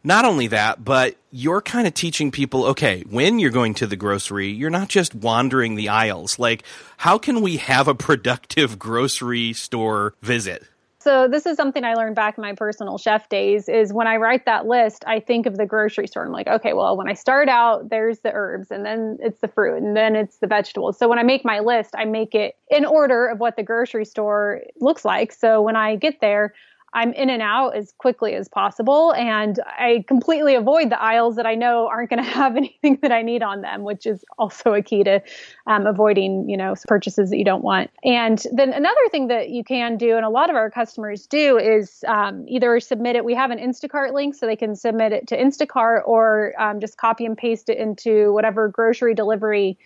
Not 0.03 0.25
only 0.25 0.47
that, 0.47 0.83
but 0.83 1.15
you're 1.31 1.61
kind 1.61 1.87
of 1.87 1.93
teaching 1.93 2.29
people 2.29 2.65
okay, 2.65 3.03
when 3.09 3.39
you're 3.39 3.51
going 3.51 3.73
to 3.75 3.87
the 3.87 3.95
grocery, 3.95 4.49
you're 4.49 4.69
not 4.69 4.89
just 4.89 5.15
wandering 5.15 5.75
the 5.75 5.89
aisles. 5.89 6.37
Like, 6.37 6.63
how 6.97 7.17
can 7.17 7.41
we 7.41 7.57
have 7.57 7.87
a 7.87 7.95
productive 7.95 8.77
grocery 8.77 9.53
store 9.53 10.13
visit? 10.21 10.63
So 11.03 11.27
this 11.27 11.45
is 11.45 11.57
something 11.57 11.83
I 11.83 11.95
learned 11.95 12.15
back 12.15 12.37
in 12.37 12.41
my 12.41 12.53
personal 12.53 12.97
chef 12.97 13.27
days 13.27 13.67
is 13.67 13.91
when 13.91 14.07
I 14.07 14.15
write 14.15 14.45
that 14.45 14.65
list, 14.67 15.03
I 15.05 15.19
think 15.19 15.45
of 15.45 15.57
the 15.57 15.65
grocery 15.65 16.07
store. 16.07 16.25
I'm 16.25 16.31
like, 16.31 16.47
okay, 16.47 16.71
well, 16.71 16.95
when 16.95 17.09
I 17.09 17.13
start 17.13 17.49
out, 17.49 17.89
there's 17.89 18.19
the 18.19 18.31
herbs 18.33 18.71
and 18.71 18.85
then 18.85 19.17
it's 19.19 19.41
the 19.41 19.49
fruit 19.49 19.83
and 19.83 19.97
then 19.97 20.15
it's 20.15 20.37
the 20.37 20.47
vegetables. 20.47 20.97
So 20.97 21.09
when 21.09 21.19
I 21.19 21.23
make 21.23 21.43
my 21.43 21.59
list, 21.59 21.93
I 21.97 22.05
make 22.05 22.33
it 22.33 22.55
in 22.69 22.85
order 22.85 23.27
of 23.27 23.39
what 23.39 23.57
the 23.57 23.63
grocery 23.63 24.05
store 24.05 24.61
looks 24.79 25.03
like. 25.03 25.33
So 25.33 25.61
when 25.61 25.75
I 25.75 25.97
get 25.97 26.21
there, 26.21 26.53
I'm 26.93 27.13
in 27.13 27.29
and 27.29 27.41
out 27.41 27.75
as 27.75 27.91
quickly 27.97 28.35
as 28.35 28.47
possible. 28.47 29.13
And 29.13 29.59
I 29.65 30.05
completely 30.07 30.55
avoid 30.55 30.89
the 30.89 31.01
aisles 31.01 31.35
that 31.35 31.45
I 31.45 31.55
know 31.55 31.87
aren't 31.87 32.09
going 32.09 32.23
to 32.23 32.29
have 32.29 32.55
anything 32.55 32.99
that 33.01 33.11
I 33.11 33.21
need 33.21 33.43
on 33.43 33.61
them, 33.61 33.83
which 33.83 34.05
is 34.05 34.23
also 34.37 34.73
a 34.73 34.81
key 34.81 35.03
to 35.03 35.21
um, 35.67 35.85
avoiding, 35.85 36.49
you 36.49 36.57
know, 36.57 36.75
purchases 36.87 37.29
that 37.29 37.37
you 37.37 37.45
don't 37.45 37.63
want. 37.63 37.89
And 38.03 38.41
then 38.51 38.71
another 38.73 39.01
thing 39.11 39.27
that 39.27 39.49
you 39.49 39.63
can 39.63 39.97
do, 39.97 40.15
and 40.15 40.25
a 40.25 40.29
lot 40.29 40.49
of 40.49 40.55
our 40.55 40.69
customers 40.69 41.25
do, 41.27 41.57
is 41.57 42.03
um, 42.07 42.45
either 42.47 42.79
submit 42.79 43.15
it. 43.15 43.25
We 43.25 43.35
have 43.35 43.51
an 43.51 43.59
Instacart 43.59 44.13
link 44.13 44.35
so 44.35 44.45
they 44.45 44.55
can 44.55 44.75
submit 44.75 45.11
it 45.11 45.27
to 45.27 45.37
Instacart 45.37 46.01
or 46.05 46.53
um, 46.59 46.79
just 46.79 46.97
copy 46.97 47.25
and 47.25 47.37
paste 47.37 47.69
it 47.69 47.77
into 47.77 48.33
whatever 48.33 48.67
grocery 48.67 49.13
delivery 49.15 49.77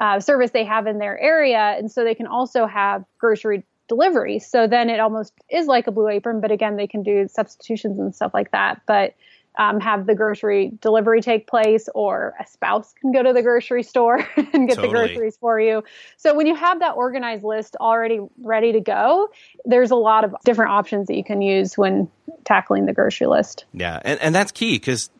uh, 0.00 0.18
service 0.18 0.50
they 0.52 0.64
have 0.64 0.86
in 0.86 0.98
their 0.98 1.18
area. 1.18 1.74
And 1.76 1.92
so 1.92 2.04
they 2.04 2.14
can 2.14 2.26
also 2.26 2.66
have 2.66 3.04
grocery 3.18 3.64
delivery. 3.90 4.38
So 4.38 4.68
then 4.68 4.88
it 4.88 5.00
almost 5.00 5.34
is 5.50 5.66
like 5.66 5.88
a 5.88 5.90
blue 5.90 6.08
apron, 6.08 6.40
but 6.40 6.52
again, 6.52 6.76
they 6.76 6.86
can 6.86 7.02
do 7.02 7.26
substitutions 7.28 7.98
and 7.98 8.14
stuff 8.14 8.32
like 8.32 8.52
that. 8.52 8.82
But 8.86 9.16
um, 9.58 9.80
have 9.80 10.06
the 10.06 10.14
grocery 10.14 10.70
delivery 10.80 11.20
take 11.20 11.48
place, 11.48 11.88
or 11.92 12.34
a 12.38 12.46
spouse 12.46 12.94
can 13.00 13.10
go 13.10 13.20
to 13.20 13.32
the 13.32 13.42
grocery 13.42 13.82
store 13.82 14.18
and 14.36 14.68
get 14.68 14.76
totally. 14.76 14.86
the 14.86 14.88
groceries 14.88 15.36
for 15.38 15.58
you. 15.58 15.82
So 16.18 16.36
when 16.36 16.46
you 16.46 16.54
have 16.54 16.78
that 16.78 16.92
organized 16.92 17.42
list 17.42 17.74
already 17.80 18.20
ready 18.40 18.72
to 18.72 18.80
go, 18.80 19.28
there's 19.64 19.90
a 19.90 19.96
lot 19.96 20.22
of 20.22 20.36
different 20.44 20.70
options 20.70 21.08
that 21.08 21.16
you 21.16 21.24
can 21.24 21.42
use 21.42 21.76
when 21.76 22.08
tackling 22.44 22.86
the 22.86 22.92
grocery 22.92 23.26
list. 23.26 23.64
Yeah, 23.72 23.98
and, 24.04 24.20
and 24.20 24.32
that's 24.32 24.52
key 24.52 24.76
because 24.76 25.10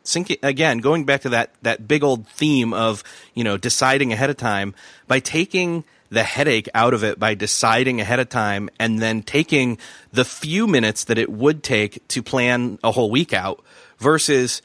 again, 0.45 0.79
going 0.79 1.05
back 1.07 1.23
to 1.23 1.31
that 1.31 1.53
that 1.63 1.89
big 1.89 2.05
old 2.05 2.29
theme 2.29 2.73
of 2.73 3.03
you 3.35 3.43
know 3.43 3.57
deciding 3.57 4.13
ahead 4.13 4.31
of 4.31 4.37
time 4.37 4.77
by 5.09 5.19
taking 5.19 5.83
the 6.11 6.23
headache 6.23 6.69
out 6.75 6.93
of 6.93 7.03
it 7.05 7.19
by 7.19 7.35
deciding 7.35 8.01
ahead 8.01 8.21
of 8.21 8.29
time 8.29 8.69
and 8.79 8.99
then 9.01 9.23
taking 9.23 9.79
the 10.13 10.25
few 10.25 10.67
minutes 10.67 11.05
that 11.05 11.19
it 11.19 11.31
would 11.31 11.63
take 11.63 12.07
to 12.09 12.23
plan 12.23 12.79
a 12.85 12.91
whole 12.91 13.11
week 13.11 13.33
out 13.33 13.65
versus 13.99 14.61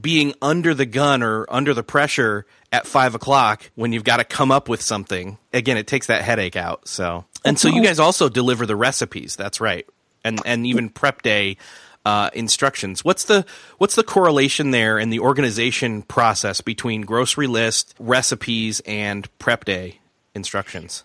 being 0.00 0.34
under 0.40 0.72
the 0.72 0.86
gun 0.86 1.22
or 1.22 1.46
under 1.50 1.74
the 1.74 1.82
pressure 1.82 2.46
at 2.72 2.86
five 2.86 3.14
o'clock 3.14 3.70
when 3.74 3.92
you've 3.92 4.04
got 4.04 4.18
to 4.18 4.24
come 4.24 4.52
up 4.52 4.68
with 4.68 4.80
something. 4.80 5.38
Again, 5.52 5.76
it 5.76 5.86
takes 5.86 6.06
that 6.06 6.22
headache 6.22 6.56
out. 6.56 6.86
So, 6.86 7.24
and 7.44 7.58
so 7.58 7.68
you 7.68 7.82
guys 7.82 7.98
also 7.98 8.28
deliver 8.28 8.64
the 8.64 8.76
recipes. 8.76 9.34
That's 9.36 9.60
right. 9.60 9.86
And, 10.24 10.40
and 10.44 10.66
even 10.66 10.90
prep 10.90 11.22
day, 11.22 11.56
uh, 12.04 12.30
instructions. 12.32 13.04
What's 13.04 13.24
the 13.24 13.44
what's 13.78 13.94
the 13.94 14.02
correlation 14.02 14.70
there 14.70 14.98
in 14.98 15.10
the 15.10 15.20
organization 15.20 16.02
process 16.02 16.60
between 16.60 17.02
grocery 17.02 17.46
list, 17.46 17.94
recipes, 17.98 18.80
and 18.86 19.28
prep 19.38 19.64
day? 19.64 19.99
Instructions. 20.34 21.04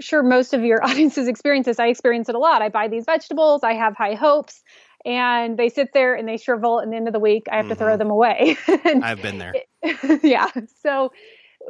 sure 0.00 0.22
most 0.22 0.54
of 0.54 0.62
your 0.62 0.84
audiences 0.84 1.28
experience 1.28 1.66
this. 1.66 1.78
I 1.78 1.88
experience 1.88 2.28
it 2.28 2.34
a 2.34 2.38
lot. 2.38 2.62
I 2.62 2.68
buy 2.68 2.88
these 2.88 3.04
vegetables. 3.04 3.62
I 3.62 3.74
have 3.74 3.96
high 3.96 4.14
hopes 4.14 4.62
and 5.04 5.56
they 5.56 5.68
sit 5.68 5.92
there 5.92 6.14
and 6.14 6.28
they 6.28 6.36
shrivel. 6.36 6.78
And 6.78 6.92
the 6.92 6.96
end 6.96 7.06
of 7.06 7.12
the 7.12 7.20
week, 7.20 7.46
I 7.50 7.56
have 7.56 7.64
mm-hmm. 7.64 7.70
to 7.70 7.74
throw 7.76 7.88
mm-hmm. 7.92 7.98
them 7.98 8.10
away. 8.10 8.56
I've 9.02 9.22
been 9.22 9.38
there. 9.38 9.54
yeah. 10.22 10.50
So, 10.82 11.12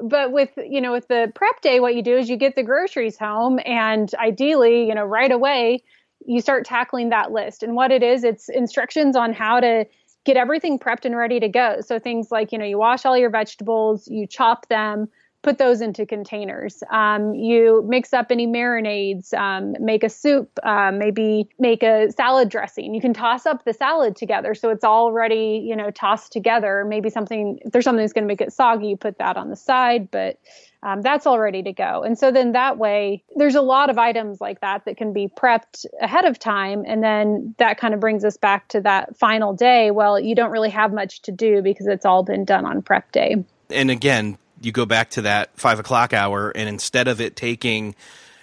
but 0.02 0.32
with 0.32 0.50
you 0.56 0.80
know 0.80 0.92
with 0.92 1.08
the 1.08 1.32
prep 1.34 1.60
day, 1.60 1.80
what 1.80 1.94
you 1.94 2.02
do 2.02 2.16
is 2.16 2.28
you 2.28 2.36
get 2.36 2.56
the 2.56 2.62
groceries 2.62 3.18
home, 3.18 3.58
and 3.64 4.12
ideally, 4.14 4.86
you 4.86 4.94
know, 4.94 5.04
right 5.04 5.30
away, 5.30 5.82
you 6.24 6.40
start 6.40 6.64
tackling 6.64 7.10
that 7.10 7.32
list. 7.32 7.62
And 7.62 7.74
what 7.74 7.90
it 7.90 8.02
is, 8.02 8.24
it's 8.24 8.48
instructions 8.48 9.16
on 9.16 9.32
how 9.32 9.60
to 9.60 9.86
get 10.24 10.36
everything 10.36 10.78
prepped 10.78 11.04
and 11.04 11.16
ready 11.16 11.40
to 11.40 11.48
go. 11.48 11.80
So 11.80 11.98
things 11.98 12.30
like 12.30 12.52
you 12.52 12.58
know 12.58 12.64
you 12.64 12.78
wash 12.78 13.04
all 13.04 13.16
your 13.16 13.30
vegetables, 13.30 14.06
you 14.08 14.26
chop 14.26 14.68
them 14.68 15.08
put 15.42 15.58
those 15.58 15.80
into 15.80 16.04
containers. 16.04 16.82
Um, 16.90 17.34
you 17.34 17.84
mix 17.86 18.12
up 18.12 18.26
any 18.30 18.46
marinades, 18.46 19.32
um, 19.34 19.74
make 19.78 20.02
a 20.02 20.08
soup, 20.08 20.50
uh, 20.64 20.90
maybe 20.92 21.48
make 21.58 21.82
a 21.82 22.10
salad 22.10 22.48
dressing. 22.48 22.94
You 22.94 23.00
can 23.00 23.14
toss 23.14 23.46
up 23.46 23.64
the 23.64 23.72
salad 23.72 24.16
together 24.16 24.54
so 24.54 24.70
it's 24.70 24.84
already, 24.84 25.64
you 25.64 25.76
know, 25.76 25.90
tossed 25.90 26.32
together. 26.32 26.84
Maybe 26.86 27.08
something, 27.08 27.58
if 27.64 27.72
there's 27.72 27.84
something 27.84 28.02
that's 28.02 28.12
going 28.12 28.24
to 28.24 28.28
make 28.28 28.40
it 28.40 28.52
soggy, 28.52 28.88
you 28.88 28.96
put 28.96 29.18
that 29.18 29.36
on 29.36 29.48
the 29.48 29.56
side, 29.56 30.10
but 30.10 30.38
um, 30.82 31.02
that's 31.02 31.26
all 31.26 31.38
ready 31.38 31.62
to 31.62 31.72
go. 31.72 32.02
And 32.02 32.18
so 32.18 32.30
then 32.30 32.52
that 32.52 32.78
way, 32.78 33.22
there's 33.36 33.56
a 33.56 33.62
lot 33.62 33.90
of 33.90 33.98
items 33.98 34.40
like 34.40 34.60
that 34.60 34.84
that 34.84 34.96
can 34.96 35.12
be 35.12 35.28
prepped 35.28 35.86
ahead 36.00 36.24
of 36.24 36.38
time. 36.38 36.84
And 36.86 37.02
then 37.02 37.54
that 37.58 37.78
kind 37.78 37.94
of 37.94 38.00
brings 38.00 38.24
us 38.24 38.36
back 38.36 38.68
to 38.68 38.80
that 38.82 39.16
final 39.16 39.52
day. 39.52 39.90
Well, 39.90 40.18
you 40.18 40.34
don't 40.34 40.50
really 40.50 40.70
have 40.70 40.92
much 40.92 41.22
to 41.22 41.32
do 41.32 41.62
because 41.62 41.86
it's 41.86 42.04
all 42.04 42.22
been 42.22 42.44
done 42.44 42.64
on 42.64 42.82
prep 42.82 43.10
day. 43.12 43.44
And 43.70 43.90
again, 43.90 44.38
you 44.60 44.72
go 44.72 44.86
back 44.86 45.10
to 45.10 45.22
that 45.22 45.50
five 45.58 45.78
o'clock 45.78 46.12
hour, 46.12 46.50
and 46.50 46.68
instead 46.68 47.08
of 47.08 47.20
it 47.20 47.36
taking, 47.36 47.94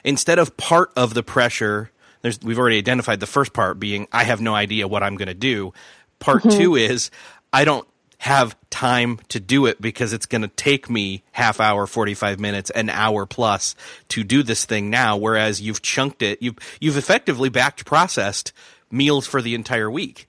instead 0.03 0.39
of 0.39 0.55
part 0.57 0.91
of 0.95 1.13
the 1.13 1.23
pressure, 1.23 1.91
there's 2.21 2.39
we've 2.41 2.59
already 2.59 2.77
identified 2.77 3.19
the 3.19 3.27
first 3.27 3.53
part 3.53 3.79
being 3.79 4.07
I 4.11 4.23
have 4.23 4.41
no 4.41 4.55
idea 4.55 4.87
what 4.87 5.03
I'm 5.03 5.15
going 5.15 5.27
to 5.27 5.33
do. 5.33 5.73
Part 6.19 6.43
mm-hmm. 6.43 6.57
two 6.57 6.75
is 6.75 7.11
I 7.51 7.65
don't 7.65 7.87
have 8.17 8.55
time 8.69 9.19
to 9.29 9.39
do 9.39 9.65
it 9.65 9.79
because 9.81 10.13
it's 10.13 10.25
going 10.25 10.41
to 10.41 10.47
take 10.47 10.89
me 10.89 11.23
half 11.31 11.59
hour 11.59 11.85
45 11.85 12.39
minutes 12.39 12.69
an 12.71 12.89
hour 12.89 13.25
plus 13.25 13.75
to 14.09 14.23
do 14.23 14.41
this 14.41 14.65
thing 14.65 14.89
now 14.89 15.17
whereas 15.17 15.61
you've 15.61 15.81
chunked 15.81 16.21
it 16.21 16.41
you've 16.41 16.57
you've 16.79 16.97
effectively 16.97 17.49
batch 17.49 17.85
processed 17.85 18.51
meals 18.89 19.27
for 19.27 19.41
the 19.41 19.53
entire 19.53 19.91
week 19.91 20.27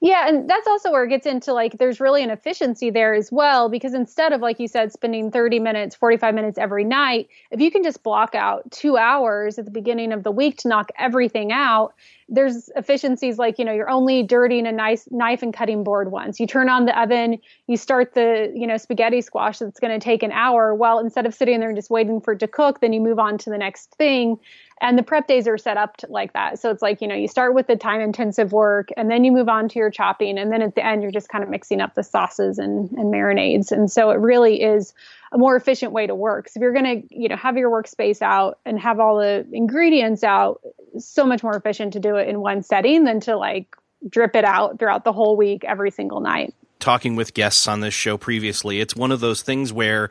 yeah, 0.00 0.28
and 0.28 0.48
that's 0.48 0.66
also 0.66 0.90
where 0.90 1.04
it 1.04 1.08
gets 1.08 1.26
into 1.26 1.52
like 1.52 1.78
there's 1.78 2.00
really 2.00 2.22
an 2.22 2.30
efficiency 2.30 2.90
there 2.90 3.14
as 3.14 3.30
well 3.32 3.68
because 3.68 3.94
instead 3.94 4.32
of 4.32 4.40
like 4.40 4.58
you 4.58 4.68
said 4.68 4.92
spending 4.92 5.30
30 5.30 5.58
minutes, 5.60 5.94
45 5.94 6.34
minutes 6.34 6.58
every 6.58 6.84
night, 6.84 7.28
if 7.50 7.60
you 7.60 7.70
can 7.70 7.82
just 7.82 8.02
block 8.02 8.34
out 8.34 8.70
2 8.70 8.96
hours 8.96 9.58
at 9.58 9.64
the 9.64 9.70
beginning 9.70 10.12
of 10.12 10.22
the 10.22 10.30
week 10.32 10.56
to 10.58 10.68
knock 10.68 10.90
everything 10.98 11.52
out, 11.52 11.94
there's 12.28 12.68
efficiencies 12.76 13.38
like 13.38 13.58
you 13.58 13.64
know 13.64 13.72
you're 13.72 13.88
only 13.88 14.22
dirtying 14.22 14.66
a 14.66 14.72
nice 14.72 15.08
knife 15.10 15.42
and 15.42 15.54
cutting 15.54 15.82
board 15.82 16.10
once. 16.10 16.38
You 16.38 16.46
turn 16.46 16.68
on 16.68 16.84
the 16.84 17.00
oven 17.00 17.38
you 17.66 17.76
start 17.76 18.14
the 18.14 18.52
you 18.54 18.66
know 18.66 18.76
spaghetti 18.76 19.22
squash 19.22 19.58
that's 19.58 19.80
going 19.80 19.98
to 19.98 20.02
take 20.02 20.22
an 20.22 20.32
hour. 20.32 20.74
Well 20.74 20.98
instead 20.98 21.26
of 21.26 21.34
sitting 21.34 21.60
there 21.60 21.70
and 21.70 21.76
just 21.76 21.90
waiting 21.90 22.20
for 22.20 22.34
it 22.34 22.40
to 22.40 22.48
cook 22.48 22.80
then 22.80 22.92
you 22.92 23.00
move 23.00 23.18
on 23.18 23.38
to 23.38 23.50
the 23.50 23.58
next 23.58 23.94
thing. 23.94 24.38
And 24.80 24.96
the 24.96 25.02
prep 25.02 25.26
days 25.26 25.48
are 25.48 25.58
set 25.58 25.76
up 25.76 25.96
to, 25.98 26.06
like 26.08 26.34
that. 26.34 26.60
So 26.60 26.70
it's 26.70 26.82
like 26.82 27.00
you 27.00 27.08
know 27.08 27.14
you 27.14 27.28
start 27.28 27.54
with 27.54 27.66
the 27.66 27.76
time 27.76 28.00
intensive 28.00 28.52
work 28.52 28.90
and 28.96 29.10
then 29.10 29.24
you 29.24 29.32
move 29.32 29.48
on 29.48 29.68
to 29.70 29.78
your 29.78 29.90
chopping. 29.90 30.38
And 30.38 30.52
then 30.52 30.60
at 30.60 30.74
the 30.74 30.84
end 30.84 31.02
you're 31.02 31.10
just 31.10 31.30
kind 31.30 31.42
of 31.42 31.50
mixing 31.50 31.80
up 31.80 31.94
the 31.94 32.02
sauces 32.02 32.58
and, 32.58 32.90
and 32.92 33.12
marinades. 33.12 33.72
And 33.72 33.90
so 33.90 34.10
it 34.10 34.18
really 34.18 34.62
is 34.62 34.92
a 35.32 35.38
more 35.38 35.56
efficient 35.56 35.92
way 35.92 36.06
to 36.06 36.14
work. 36.14 36.48
So 36.48 36.58
if 36.58 36.62
you're 36.62 36.72
going 36.72 37.02
to 37.02 37.14
you 37.14 37.28
know 37.28 37.36
have 37.36 37.56
your 37.56 37.70
workspace 37.70 38.22
out 38.22 38.58
and 38.64 38.78
have 38.78 39.00
all 39.00 39.18
the 39.18 39.46
ingredients 39.52 40.24
out 40.24 40.60
so 40.98 41.26
much 41.26 41.42
more 41.42 41.56
efficient 41.56 41.92
to 41.94 42.00
do 42.00 42.16
it 42.16 42.28
in 42.28 42.40
one 42.40 42.62
setting 42.62 43.04
than 43.04 43.20
to 43.20 43.36
like 43.36 43.76
drip 44.08 44.36
it 44.36 44.44
out 44.44 44.78
throughout 44.78 45.04
the 45.04 45.12
whole 45.12 45.36
week 45.36 45.64
every 45.64 45.90
single 45.90 46.20
night. 46.20 46.54
Talking 46.78 47.16
with 47.16 47.34
guests 47.34 47.66
on 47.66 47.80
this 47.80 47.94
show 47.94 48.16
previously 48.16 48.80
it's 48.80 48.94
one 48.94 49.12
of 49.12 49.20
those 49.20 49.42
things 49.42 49.72
where 49.72 50.10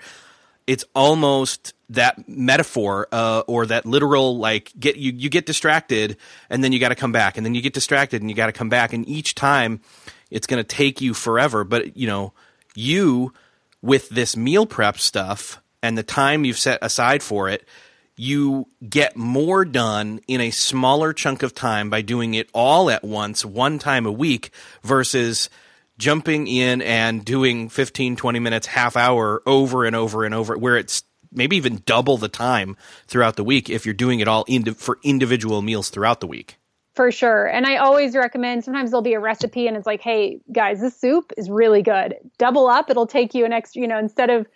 it's 0.68 0.84
almost 0.94 1.74
that 1.90 2.28
metaphor 2.28 3.08
uh, 3.14 3.42
or 3.48 3.66
that 3.66 3.86
literal 3.86 4.38
like 4.38 4.74
get 4.78 4.98
you 4.98 5.14
you 5.16 5.30
get 5.30 5.46
distracted 5.46 6.18
and 6.50 6.64
then 6.64 6.74
you 6.74 6.80
got 6.80 6.90
to 6.90 6.96
come 6.96 7.14
back 7.14 7.38
and 7.38 7.46
then 7.46 7.56
you 7.56 7.62
get 7.62 7.74
distracted 7.74 8.22
and 8.22 8.30
you 8.30 8.36
got 8.36 8.48
to 8.48 8.52
come 8.52 8.70
back 8.70 8.92
and 8.94 9.08
each 9.08 9.34
time 9.34 9.80
it's 10.30 10.46
going 10.46 10.62
to 10.62 10.68
take 10.68 11.00
you 11.00 11.14
forever. 11.14 11.64
But 11.64 11.96
you 11.96 12.06
know 12.06 12.34
you 12.76 13.34
with 13.88 14.10
this 14.10 14.36
meal 14.36 14.66
prep 14.66 15.00
stuff 15.00 15.62
and 15.82 15.98
the 15.98 16.04
time 16.04 16.44
you've 16.44 16.60
set 16.60 16.78
aside 16.82 17.24
for 17.24 17.48
it 17.48 17.66
you 18.18 18.68
get 18.90 19.16
more 19.16 19.64
done 19.64 20.20
in 20.28 20.42
a 20.42 20.52
smaller 20.52 21.14
chunk 21.14 21.42
of 21.42 21.54
time 21.54 21.90
by 21.90 22.02
doing 22.02 22.34
it 22.34 22.50
all 22.54 22.90
at 22.90 23.04
once 23.04 23.46
one 23.46 23.80
time 23.80 24.06
a 24.06 24.12
week 24.12 24.50
versus 24.84 25.50
jumping 25.98 26.48
in 26.48 26.82
and 26.82 27.24
doing 27.24 27.70
15, 27.70 28.18
20 28.18 28.40
minutes, 28.40 28.68
half 28.68 28.98
hour 28.98 29.42
over 29.46 29.86
and 29.86 29.96
over 29.96 30.26
and 30.26 30.36
over, 30.36 30.58
where 30.58 30.78
it's 30.78 31.04
maybe 31.32 31.56
even 31.56 31.82
double 31.86 32.18
the 32.18 32.28
time 32.28 32.76
throughout 33.08 33.36
the 33.38 33.44
week 33.44 33.70
if 33.70 33.86
you're 33.86 33.94
doing 33.94 34.20
it 34.20 34.28
all 34.28 34.46
for 34.76 34.98
individual 35.04 35.62
meals 35.62 35.90
throughout 35.90 36.20
the 36.20 36.28
week. 36.28 36.58
For 36.98 37.12
sure. 37.12 37.46
And 37.46 37.68
I 37.68 37.78
always 37.78 38.16
recommend 38.16 38.64
sometimes 38.64 38.90
there'll 38.90 39.04
be 39.04 39.14
a 39.14 39.20
recipe 39.20 39.68
and 39.68 39.78
it's 39.78 39.86
like, 39.86 40.02
hey, 40.02 40.42
guys, 40.52 40.82
this 40.82 41.00
soup 41.00 41.32
is 41.38 41.48
really 41.48 41.84
good. 41.84 42.16
Double 42.40 42.66
up. 42.66 42.90
It'll 42.90 43.06
take 43.06 43.36
you 43.36 43.46
an 43.46 43.54
extra, 43.54 43.84
you 43.84 43.88
know, 43.88 44.00
instead 44.00 44.32
of 44.32 44.48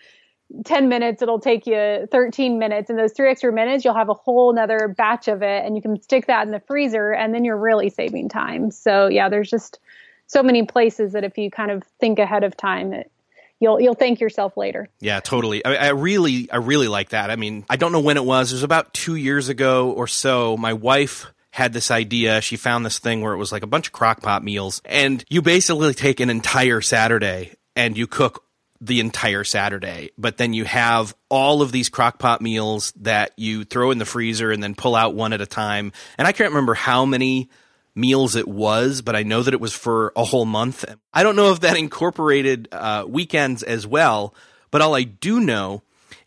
10 0.65 0.89
minutes, 0.89 1.21
it'll 1.21 1.39
take 1.39 1.67
you 1.67 2.07
13 2.11 2.57
minutes. 2.57 2.89
And 2.89 2.97
those 2.97 3.13
three 3.13 3.29
extra 3.29 3.53
minutes, 3.53 3.85
you'll 3.85 3.93
have 3.93 4.09
a 4.09 4.15
whole 4.15 4.51
nother 4.55 4.87
batch 4.87 5.27
of 5.27 5.43
it 5.43 5.63
and 5.63 5.75
you 5.75 5.83
can 5.83 6.01
stick 6.01 6.25
that 6.25 6.43
in 6.47 6.51
the 6.51 6.59
freezer 6.61 7.11
and 7.11 7.31
then 7.31 7.45
you're 7.45 7.59
really 7.59 7.91
saving 7.91 8.27
time. 8.27 8.71
So, 8.71 9.07
yeah, 9.07 9.29
there's 9.29 9.51
just 9.51 9.77
so 10.25 10.41
many 10.41 10.65
places 10.65 11.13
that 11.13 11.23
if 11.23 11.37
you 11.37 11.51
kind 11.51 11.69
of 11.69 11.83
think 11.99 12.17
ahead 12.17 12.43
of 12.43 12.57
time, 12.57 12.91
it, 12.91 13.11
you'll 13.59 13.79
you'll 13.79 13.93
thank 13.93 14.19
yourself 14.19 14.57
later. 14.57 14.89
Yeah, 14.99 15.19
totally. 15.19 15.63
I, 15.63 15.75
I, 15.75 15.89
really 15.89 16.49
I 16.49 16.57
really 16.57 16.87
like 16.87 17.09
that. 17.09 17.29
I 17.29 17.35
mean, 17.35 17.65
I 17.69 17.75
don't 17.75 17.91
know 17.91 17.99
when 17.99 18.17
it 18.17 18.25
was. 18.25 18.51
It 18.51 18.55
was 18.55 18.63
about 18.63 18.95
two 18.95 19.13
years 19.13 19.47
ago 19.47 19.91
or 19.91 20.07
so. 20.07 20.57
My 20.57 20.73
wife 20.73 21.27
had 21.51 21.73
this 21.73 21.91
idea. 21.91 22.41
She 22.41 22.55
found 22.55 22.85
this 22.85 22.99
thing 22.99 23.21
where 23.21 23.33
it 23.33 23.37
was 23.37 23.51
like 23.51 23.63
a 23.63 23.67
bunch 23.67 23.87
of 23.87 23.93
crock 23.93 24.21
pot 24.21 24.43
meals, 24.43 24.81
and 24.85 25.23
you 25.29 25.41
basically 25.41 25.93
take 25.93 26.19
an 26.19 26.29
entire 26.29 26.81
Saturday 26.81 27.53
and 27.75 27.97
you 27.97 28.07
cook 28.07 28.43
the 28.79 28.99
entire 28.99 29.43
Saturday, 29.43 30.09
but 30.17 30.37
then 30.37 30.53
you 30.53 30.65
have 30.65 31.15
all 31.29 31.61
of 31.61 31.71
these 31.71 31.87
crock 31.87 32.17
pot 32.17 32.41
meals 32.41 32.91
that 32.95 33.31
you 33.37 33.63
throw 33.63 33.91
in 33.91 33.99
the 33.99 34.05
freezer 34.05 34.51
and 34.51 34.63
then 34.63 34.73
pull 34.73 34.95
out 34.95 35.13
one 35.13 35.33
at 35.33 35.41
a 35.41 35.45
time. 35.45 35.91
And 36.17 36.27
I 36.27 36.31
can't 36.31 36.49
remember 36.49 36.73
how 36.73 37.05
many 37.05 37.51
meals 37.93 38.35
it 38.35 38.47
was, 38.47 39.03
but 39.03 39.15
I 39.15 39.21
know 39.21 39.43
that 39.43 39.53
it 39.53 39.59
was 39.59 39.73
for 39.73 40.11
a 40.15 40.23
whole 40.23 40.45
month. 40.45 40.83
I 41.13 41.21
don't 41.21 41.35
know 41.35 41.51
if 41.51 41.59
that 41.59 41.77
incorporated 41.77 42.69
uh, 42.71 43.05
weekends 43.07 43.61
as 43.61 43.85
well, 43.85 44.33
but 44.71 44.81
all 44.81 44.95
I 44.95 45.03
do 45.03 45.39
know 45.39 45.83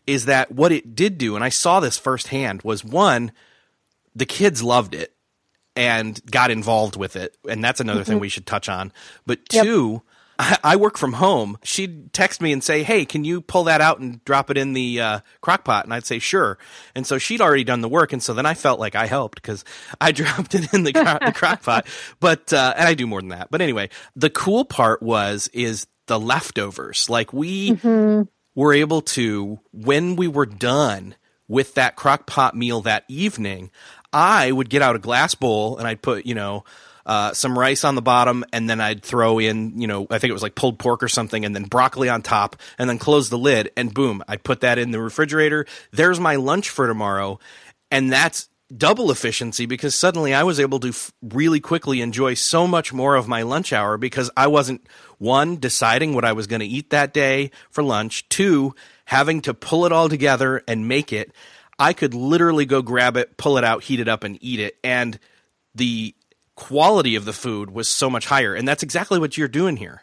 is 0.07 0.25
that 0.25 0.51
what 0.51 0.71
it 0.71 0.95
did 0.95 1.17
do, 1.17 1.35
and 1.35 1.43
I 1.43 1.49
saw 1.49 1.81
this 1.81 1.97
firsthand, 1.97 2.61
was 2.61 2.85
one, 2.85 3.33
the 4.15 4.25
kids 4.25 4.63
loved 4.63 4.95
it 4.95 5.14
and 5.75 6.19
got 6.29 6.51
involved 6.51 6.95
with 6.95 7.15
it. 7.15 7.35
And 7.49 7.63
that's 7.63 7.79
another 7.79 8.01
mm-hmm. 8.01 8.11
thing 8.11 8.19
we 8.19 8.29
should 8.29 8.45
touch 8.45 8.69
on. 8.69 8.91
But 9.25 9.47
two, 9.49 9.93
yep 9.93 10.01
I, 10.39 10.57
I 10.63 10.75
work 10.75 10.97
from 10.97 11.13
home. 11.13 11.57
She'd 11.63 12.13
text 12.13 12.41
me 12.41 12.51
and 12.51 12.63
say, 12.63 12.83
"Hey, 12.83 13.05
can 13.05 13.23
you 13.23 13.41
pull 13.41 13.65
that 13.65 13.81
out 13.81 13.99
and 13.99 14.23
drop 14.25 14.49
it 14.49 14.57
in 14.57 14.73
the 14.73 15.01
uh, 15.01 15.19
crock 15.41 15.63
pot?" 15.63 15.85
And 15.85 15.93
I'd 15.93 16.05
say, 16.05 16.19
"Sure." 16.19 16.57
And 16.93 17.07
so 17.07 17.17
she'd 17.17 17.41
already 17.41 17.63
done 17.63 17.81
the 17.81 17.89
work, 17.89 18.13
and 18.13 18.21
so 18.21 18.33
then 18.33 18.45
I 18.45 18.53
felt 18.53 18.79
like 18.79 18.95
I 18.95 19.05
helped 19.05 19.41
because 19.41 19.63
I 20.01 20.11
dropped 20.11 20.55
it 20.55 20.73
in 20.73 20.83
the, 20.83 20.91
the 20.91 21.33
crock 21.33 21.63
pot. 21.63 21.87
But 22.19 22.51
uh, 22.51 22.73
and 22.75 22.87
I 22.87 22.93
do 22.93 23.07
more 23.07 23.21
than 23.21 23.29
that. 23.29 23.49
But 23.49 23.61
anyway, 23.61 23.89
the 24.15 24.29
cool 24.29 24.65
part 24.65 25.01
was 25.01 25.49
is 25.53 25.87
the 26.07 26.19
leftovers. 26.19 27.09
Like 27.09 27.31
we 27.31 27.71
mm-hmm. 27.71 28.23
were 28.55 28.73
able 28.73 29.01
to 29.01 29.59
when 29.71 30.15
we 30.15 30.27
were 30.27 30.45
done 30.45 31.15
with 31.47 31.75
that 31.75 31.95
crock 31.95 32.25
pot 32.25 32.55
meal 32.55 32.81
that 32.81 33.05
evening, 33.07 33.71
I 34.15 34.51
would 34.51 34.69
get 34.69 34.81
out 34.81 34.95
a 34.95 34.99
glass 34.99 35.35
bowl 35.35 35.77
and 35.77 35.87
I'd 35.87 36.01
put 36.01 36.25
you 36.25 36.33
know 36.33 36.63
uh, 37.05 37.33
some 37.33 37.57
rice 37.57 37.83
on 37.83 37.93
the 37.93 38.01
bottom, 38.01 38.43
and 38.51 38.67
then 38.67 38.81
I'd 38.81 39.03
throw 39.03 39.37
in, 39.37 39.79
you 39.79 39.85
know, 39.85 40.07
I 40.09 40.17
think 40.17 40.29
it 40.29 40.33
was 40.33 40.41
like 40.41 40.55
pulled 40.55 40.79
pork 40.79 41.03
or 41.03 41.07
something, 41.07 41.45
and 41.45 41.55
then 41.55 41.65
broccoli 41.65 42.09
on 42.09 42.23
top, 42.23 42.55
and 42.79 42.89
then 42.89 42.97
close 42.97 43.29
the 43.29 43.37
lid, 43.37 43.69
and 43.77 43.93
boom, 43.93 44.23
I'd 44.27 44.43
put 44.43 44.61
that 44.61 44.79
in 44.79 44.89
the 44.89 44.99
refrigerator. 44.99 45.67
There's 45.91 46.19
my 46.19 46.35
lunch 46.35 46.69
for 46.71 46.87
tomorrow. 46.87 47.39
And 47.91 48.11
that's 48.11 48.49
double 48.75 49.11
efficiency 49.11 49.67
because 49.67 49.93
suddenly 49.93 50.33
I 50.33 50.43
was 50.43 50.59
able 50.59 50.79
to 50.79 50.89
f- 50.89 51.13
really 51.21 51.59
quickly 51.59 52.01
enjoy 52.01 52.33
so 52.33 52.65
much 52.65 52.91
more 52.91 53.15
of 53.15 53.27
my 53.27 53.43
lunch 53.43 53.71
hour 53.71 53.97
because 53.97 54.31
I 54.35 54.47
wasn't 54.47 54.87
one 55.19 55.57
deciding 55.57 56.13
what 56.13 56.25
I 56.25 56.33
was 56.33 56.47
going 56.47 56.61
to 56.61 56.65
eat 56.65 56.89
that 56.89 57.13
day 57.13 57.51
for 57.69 57.83
lunch, 57.83 58.27
two 58.29 58.73
having 59.05 59.41
to 59.41 59.53
pull 59.53 59.85
it 59.85 59.91
all 59.91 60.09
together 60.09 60.63
and 60.67 60.87
make 60.87 61.13
it. 61.13 61.31
I 61.77 61.93
could 61.93 62.13
literally 62.13 62.65
go 62.65 62.81
grab 62.81 63.17
it, 63.17 63.37
pull 63.37 63.57
it 63.57 63.63
out, 63.63 63.83
heat 63.83 63.99
it 63.99 64.07
up 64.07 64.23
and 64.23 64.37
eat 64.41 64.59
it 64.59 64.77
and 64.83 65.19
the 65.75 66.15
quality 66.55 67.15
of 67.15 67.25
the 67.25 67.33
food 67.33 67.69
was 67.69 67.89
so 67.89 68.09
much 68.09 68.25
higher. 68.25 68.55
And 68.55 68.67
that's 68.67 68.81
exactly 68.81 69.19
what 69.19 69.37
you're 69.37 69.47
doing 69.47 69.77
here. 69.77 70.01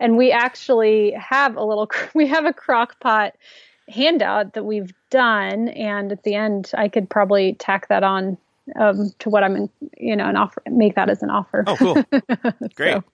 And 0.00 0.16
we 0.16 0.32
actually 0.32 1.12
have 1.12 1.56
a 1.56 1.64
little, 1.64 1.90
we 2.14 2.26
have 2.26 2.44
a 2.44 2.52
crock 2.52 3.00
pot 3.00 3.36
handout 3.88 4.54
that 4.54 4.64
we've 4.64 4.92
done. 5.10 5.68
And 5.68 6.12
at 6.12 6.22
the 6.24 6.34
end, 6.34 6.70
I 6.74 6.88
could 6.88 7.08
probably 7.08 7.54
tack 7.54 7.88
that 7.88 8.02
on 8.02 8.36
um, 8.76 9.12
to 9.20 9.30
what 9.30 9.44
I'm 9.44 9.56
in, 9.56 9.70
you 9.96 10.16
know, 10.16 10.26
and 10.26 10.36
offer, 10.36 10.62
make 10.68 10.96
that 10.96 11.08
as 11.08 11.22
an 11.22 11.30
offer. 11.30 11.64
Oh, 11.66 11.76
cool. 11.76 12.04
Great. 12.74 12.94
so. 12.94 13.04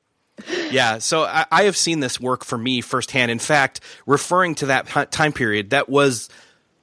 Yeah, 0.70 0.98
so 0.98 1.24
I, 1.24 1.44
I, 1.50 1.64
have 1.64 1.76
seen 1.76 2.00
this 2.00 2.18
work 2.18 2.44
for 2.44 2.56
me 2.56 2.80
firsthand. 2.80 3.30
In 3.30 3.40
fact, 3.40 3.80
referring 4.06 4.54
to 4.56 4.66
that 4.66 5.10
time 5.10 5.32
period, 5.32 5.70
that 5.70 5.88
was 5.88 6.30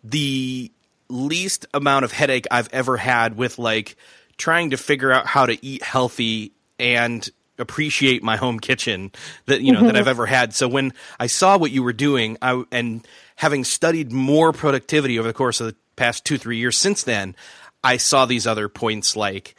the 0.04 0.72
least 1.10 1.66
amount 1.74 2.06
of 2.06 2.12
headache 2.12 2.46
I've 2.52 2.70
ever 2.72 2.98
had 2.98 3.38
with 3.38 3.60
like 3.60 3.96
trying 4.38 4.72
to 4.72 4.78
figure 4.78 5.12
out 5.12 5.26
how 5.26 5.46
to 5.46 5.66
eat 5.66 5.84
healthy 5.84 6.52
and 6.80 7.28
appreciate 7.60 8.24
my 8.24 8.38
home 8.38 8.60
kitchen 8.60 9.12
that 9.46 9.62
you 9.62 9.74
know 9.74 9.82
that 9.84 9.96
I've 9.96 10.08
ever 10.08 10.26
had. 10.26 10.54
So 10.54 10.68
when 10.68 10.94
I 11.20 11.28
saw 11.28 11.58
what 11.58 11.72
you 11.72 11.84
were 11.84 11.94
doing, 11.94 12.38
I 12.42 12.64
and 12.72 13.06
having 13.38 13.64
studied 13.64 14.12
more 14.12 14.54
productivity 14.54 15.18
over 15.18 15.28
the 15.28 15.34
course 15.34 15.60
of 15.60 15.68
the 15.68 15.76
past 15.96 16.26
2-3 16.26 16.58
years 16.58 16.78
since 16.78 17.04
then, 17.04 17.36
I 17.84 17.98
saw 17.98 18.26
these 18.26 18.46
other 18.46 18.70
points 18.70 19.16
like 19.16 19.56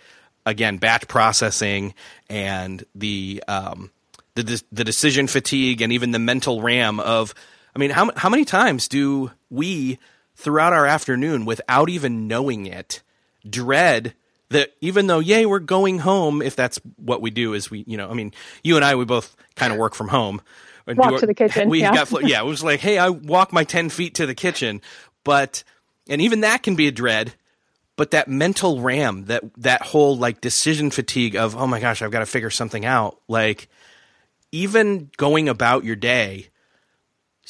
again 0.46 0.78
batch 0.78 1.08
processing 1.08 1.94
and 2.28 2.84
the 2.94 3.42
um, 3.48 3.90
the 4.34 4.62
the 4.70 4.84
decision 4.84 5.26
fatigue 5.26 5.80
and 5.80 5.92
even 5.92 6.12
the 6.12 6.18
mental 6.18 6.62
ram 6.62 7.00
of 7.00 7.34
I 7.74 7.78
mean 7.78 7.90
how 7.90 8.10
how 8.16 8.28
many 8.28 8.44
times 8.44 8.88
do 8.88 9.30
we 9.50 9.98
throughout 10.38 10.72
our 10.72 10.86
afternoon 10.86 11.44
without 11.44 11.90
even 11.90 12.28
knowing 12.28 12.66
it 12.66 13.02
dread 13.48 14.14
that 14.50 14.72
even 14.80 15.08
though 15.08 15.18
yay 15.18 15.44
we're 15.44 15.58
going 15.58 15.98
home 15.98 16.40
if 16.40 16.54
that's 16.54 16.78
what 16.96 17.20
we 17.20 17.30
do 17.30 17.54
is 17.54 17.70
we 17.70 17.84
you 17.88 17.96
know 17.96 18.08
i 18.08 18.14
mean 18.14 18.32
you 18.62 18.76
and 18.76 18.84
i 18.84 18.94
we 18.94 19.04
both 19.04 19.36
kind 19.56 19.72
of 19.72 19.78
work 19.78 19.94
from 19.94 20.08
home. 20.08 20.40
Walk 20.86 21.12
our, 21.12 21.18
to 21.18 21.26
the 21.26 21.34
kitchen 21.34 21.68
we 21.68 21.80
yeah. 21.80 21.92
got 21.92 22.24
yeah 22.24 22.40
it 22.40 22.46
was 22.46 22.62
like 22.62 22.80
hey 22.80 22.98
i 22.98 23.10
walk 23.10 23.52
my 23.52 23.64
10 23.64 23.90
feet 23.90 24.14
to 24.14 24.26
the 24.26 24.34
kitchen. 24.34 24.80
But 25.24 25.64
and 26.08 26.22
even 26.22 26.40
that 26.40 26.62
can 26.62 26.76
be 26.76 26.86
a 26.86 26.92
dread 26.92 27.34
but 27.96 28.12
that 28.12 28.28
mental 28.28 28.80
ram 28.80 29.24
that 29.26 29.42
that 29.58 29.82
whole 29.82 30.16
like 30.16 30.40
decision 30.40 30.90
fatigue 30.90 31.36
of 31.36 31.56
oh 31.56 31.66
my 31.66 31.80
gosh 31.80 32.00
i've 32.00 32.12
got 32.12 32.20
to 32.20 32.26
figure 32.26 32.48
something 32.48 32.86
out. 32.86 33.20
Like 33.28 33.68
even 34.52 35.10
going 35.16 35.48
about 35.48 35.84
your 35.84 35.96
day 35.96 36.48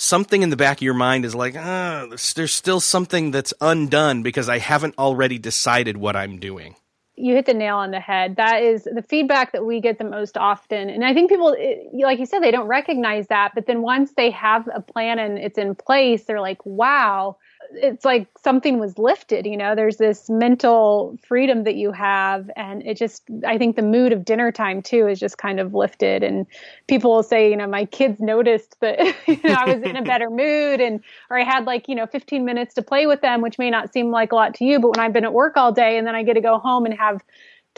something 0.01 0.43
in 0.43 0.51
the 0.51 0.57
back 0.57 0.79
of 0.79 0.83
your 0.83 0.95
mind 0.95 1.25
is 1.25 1.35
like 1.35 1.57
ah, 1.57 2.07
there's, 2.09 2.33
there's 2.35 2.55
still 2.55 2.81
something 2.81 3.33
that's 3.33 3.53
undone 3.61 4.23
because 4.23 4.49
i 4.49 4.59
haven't 4.59 4.97
already 4.97 5.39
decided 5.39 5.97
what 5.97 6.15
i'm 6.15 6.39
doing 6.39 6.77
you 7.19 7.35
hit 7.35 7.47
the 7.47 7.55
nail 7.55 7.77
on 7.77 7.91
the 7.91 8.01
head. 8.01 8.37
That 8.37 8.63
is 8.63 8.85
the 8.85 9.03
feedback 9.03 9.53
that 9.53 9.65
we 9.65 9.81
get 9.81 9.99
the 9.99 10.05
most 10.05 10.39
often. 10.39 10.89
And 10.89 11.05
I 11.05 11.13
think 11.15 11.29
people, 11.29 11.57
like 12.01 12.21
you 12.21 12.27
said, 12.27 12.43
they 12.43 12.53
don't 12.53 12.69
recognize 12.69 13.27
that. 13.27 13.53
But 13.55 13.67
then 13.67 13.83
once 13.83 14.13
they 14.17 14.31
have 14.31 14.69
a 14.73 14.81
plan 14.81 15.19
and 15.19 15.37
it's 15.37 15.59
in 15.59 15.75
place, 15.75 16.25
they're 16.25 16.41
like, 16.41 16.65
wow, 16.65 17.37
it's 17.72 18.04
like 18.04 18.28
something 18.42 18.78
was 18.78 18.98
lifted 18.98 19.46
you 19.46 19.57
know? 19.57 19.74
There's 19.74 19.96
this 19.96 20.28
mental 20.28 21.18
freedom 21.26 21.64
that 21.64 21.76
you 21.76 21.92
have 21.92 22.50
and 22.57 22.87
it 22.87 22.96
just 22.96 23.24
i 23.46 23.59
think 23.59 23.76
the 23.76 23.83
mood 23.83 24.12
of 24.12 24.24
dinner 24.24 24.50
time 24.52 24.83
too 24.83 25.07
is 25.07 25.18
just 25.18 25.38
kind 25.38 25.61
of 25.61 25.74
lifted. 25.74 26.22
And 26.22 26.46
people 26.87 27.14
will 27.14 27.22
say 27.22 27.50
you 27.50 27.57
know 27.57 27.66
my 27.66 27.85
kids 27.85 28.20
noticed 28.20 28.76
that 28.81 28.98
you 29.26 29.40
know 29.44 29.54
i 29.54 29.74
was 29.74 29.83
in 29.83 29.96
a 29.96 30.02
better 30.02 30.31
mood 30.31 30.81
and 30.81 31.00
or 31.31 31.38
i 31.38 31.44
had 31.44 31.64
like 31.64 31.88
you 31.88 31.94
know 31.94 32.07
15 32.07 32.44
minutes 32.44 32.74
to 32.74 32.83
play 32.83 33.07
with 33.07 33.20
them 33.20 33.40
which 33.40 33.59
may 33.59 33.70
not 33.70 33.92
seem 33.92 34.11
like 34.11 34.33
a 34.33 34.35
lot 34.35 34.54
to 34.54 34.64
you 34.64 34.81
but 34.81 34.96
when 34.96 35.04
i've 35.04 35.12
been 35.12 35.24
at 35.24 35.33
work 35.33 35.57
all 35.57 35.72
day 35.72 35.98
and 35.98 36.07
then 36.07 36.14
i 36.14 36.22
get 36.22 36.35
to 36.35 36.40
go 36.40 36.59
home 36.59 36.85
and 36.85 36.94
have 36.94 37.20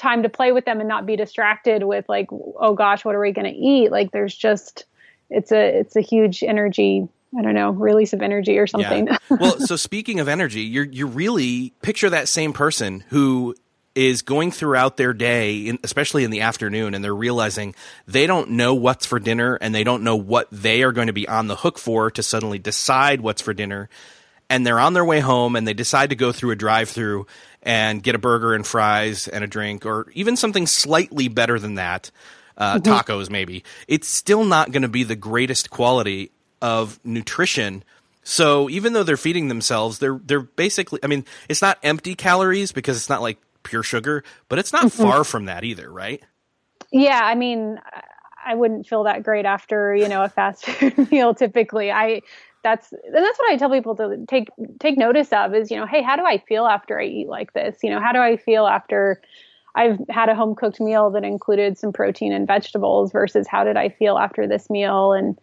time 0.01 0.23
to 0.23 0.29
play 0.29 0.51
with 0.51 0.65
them 0.65 0.81
and 0.81 0.89
not 0.89 1.05
be 1.05 1.15
distracted 1.15 1.85
with 1.85 2.09
like 2.09 2.29
oh 2.33 2.75
gosh 2.75 3.05
what 3.05 3.15
are 3.15 3.21
we 3.21 3.33
going 3.33 3.45
to 3.45 3.59
eat? 3.59 3.91
Like 3.91 4.13
there's 4.13 4.35
just 4.35 4.87
it's 5.29 5.53
a 5.53 5.81
it's 5.81 5.95
a 5.95 6.01
huge 6.01 6.43
energy 6.43 7.07
I 7.37 7.43
don't 7.43 7.55
know, 7.55 7.71
release 7.71 8.13
of 8.13 8.23
energy 8.23 8.59
or 8.59 8.67
something. 8.67 9.07
Yeah. 9.07 9.19
well, 9.31 9.61
so 9.61 9.77
speaking 9.77 10.19
of 10.19 10.29
energy, 10.29 10.63
you're 10.63 10.85
you 10.85 11.07
really 11.07 11.73
picture 11.81 12.11
that 12.11 12.29
same 12.29 12.53
person 12.53 13.05
who 13.09 13.55
is 13.95 14.23
going 14.23 14.51
throughout 14.51 14.97
their 14.97 15.13
day, 15.13 15.67
in, 15.67 15.79
especially 15.83 16.25
in 16.25 16.31
the 16.31 16.41
afternoon, 16.41 16.95
and 16.95 17.05
they're 17.05 17.15
realizing 17.15 17.75
they 18.07 18.27
don't 18.27 18.51
know 18.51 18.75
what's 18.75 19.07
for 19.07 19.19
dinner 19.19 19.57
and 19.57 19.75
they 19.75 19.85
don't 19.85 20.03
know 20.03 20.17
what 20.17 20.49
they 20.51 20.83
are 20.83 20.93
going 20.93 21.09
to 21.09 21.13
be 21.13 21.29
on 21.29 21.49
the 21.49 21.57
hook 21.57 21.79
for 21.79 22.11
to 22.11 22.23
suddenly 22.23 22.59
decide 22.59 23.21
what's 23.21 23.43
for 23.43 23.53
dinner. 23.53 23.89
And 24.49 24.67
they're 24.67 24.81
on 24.81 24.95
their 24.95 25.05
way 25.05 25.21
home 25.21 25.55
and 25.55 25.67
they 25.67 25.75
decide 25.75 26.11
to 26.11 26.17
go 26.17 26.33
through 26.33 26.51
a 26.51 26.57
drive 26.57 26.89
through 26.89 27.27
and 27.63 28.03
get 28.03 28.15
a 28.15 28.19
burger 28.19 28.55
and 28.55 28.67
fries 28.67 29.29
and 29.29 29.45
a 29.45 29.47
drink 29.47 29.87
or 29.87 30.07
even 30.15 30.37
something 30.37 30.67
slightly 30.67 31.29
better 31.29 31.59
than 31.59 31.77
that. 31.77 32.11
Uh, 32.57 32.79
mm-hmm. 32.79 32.93
tacos 32.93 33.31
maybe 33.31 33.65
it's 33.89 34.07
still 34.07 34.45
not 34.45 34.71
going 34.71 34.83
to 34.83 34.89
be 34.89 35.03
the 35.03 35.17
greatest 35.17 35.71
quality 35.71 36.31
of 36.63 36.99
nutrition. 37.05 37.85
So 38.23 38.69
even 38.71 38.93
though 38.93 39.03
they're 39.03 39.17
feeding 39.17 39.49
themselves, 39.49 39.99
they're 39.99 40.21
they're 40.25 40.41
basically 40.41 41.01
I 41.03 41.07
mean, 41.07 41.25
it's 41.49 41.63
not 41.63 41.79
empty 41.83 42.15
calories 42.15 42.73
because 42.73 42.97
it's 42.97 43.09
not 43.09 43.23
like 43.23 43.39
pure 43.63 43.83
sugar, 43.83 44.25
but 44.49 44.59
it's 44.59 44.73
not 44.73 44.87
mm-hmm. 44.87 45.03
far 45.03 45.25
from 45.25 45.47
that 45.47 45.65
either, 45.65 45.91
right? 45.91 46.23
Yeah, 46.93 47.21
I 47.23 47.35
mean, 47.35 47.79
I 48.45 48.55
wouldn't 48.55 48.87
feel 48.87 49.05
that 49.05 49.23
great 49.23 49.47
after, 49.47 49.95
you 49.95 50.09
know, 50.09 50.23
a 50.23 50.29
fast 50.29 50.65
food 50.67 51.11
meal 51.11 51.35
typically. 51.35 51.91
I 51.91 52.23
that's 52.63 52.93
and 52.93 53.15
that's 53.15 53.39
what 53.39 53.51
I 53.51 53.57
tell 53.57 53.71
people 53.71 53.97
to 53.97 54.25
take 54.29 54.49
take 54.79 54.99
notice 54.99 55.33
of 55.33 55.55
is, 55.55 55.71
you 55.71 55.79
know, 55.79 55.87
hey, 55.87 56.03
how 56.03 56.17
do 56.17 56.25
I 56.25 56.39
feel 56.39 56.67
after 56.67 57.01
I 57.01 57.05
eat 57.05 57.29
like 57.29 57.53
this? 57.53 57.79
You 57.83 57.91
know, 57.91 58.01
how 58.01 58.13
do 58.13 58.19
I 58.19 58.37
feel 58.37 58.67
after 58.67 59.21
I've 59.75 59.99
had 60.09 60.29
a 60.29 60.35
home 60.35 60.55
cooked 60.55 60.81
meal 60.81 61.11
that 61.11 61.25
included 61.25 61.79
some 61.79 61.93
protein 61.93 62.33
and 62.33 62.47
vegetables 62.47 63.13
versus 63.13 63.47
how 63.47 63.65
did 63.65 63.77
I 63.77 63.89
feel 63.89 64.19
after 64.19 64.47
this 64.47 64.69
meal 64.69 65.13
and 65.13 65.39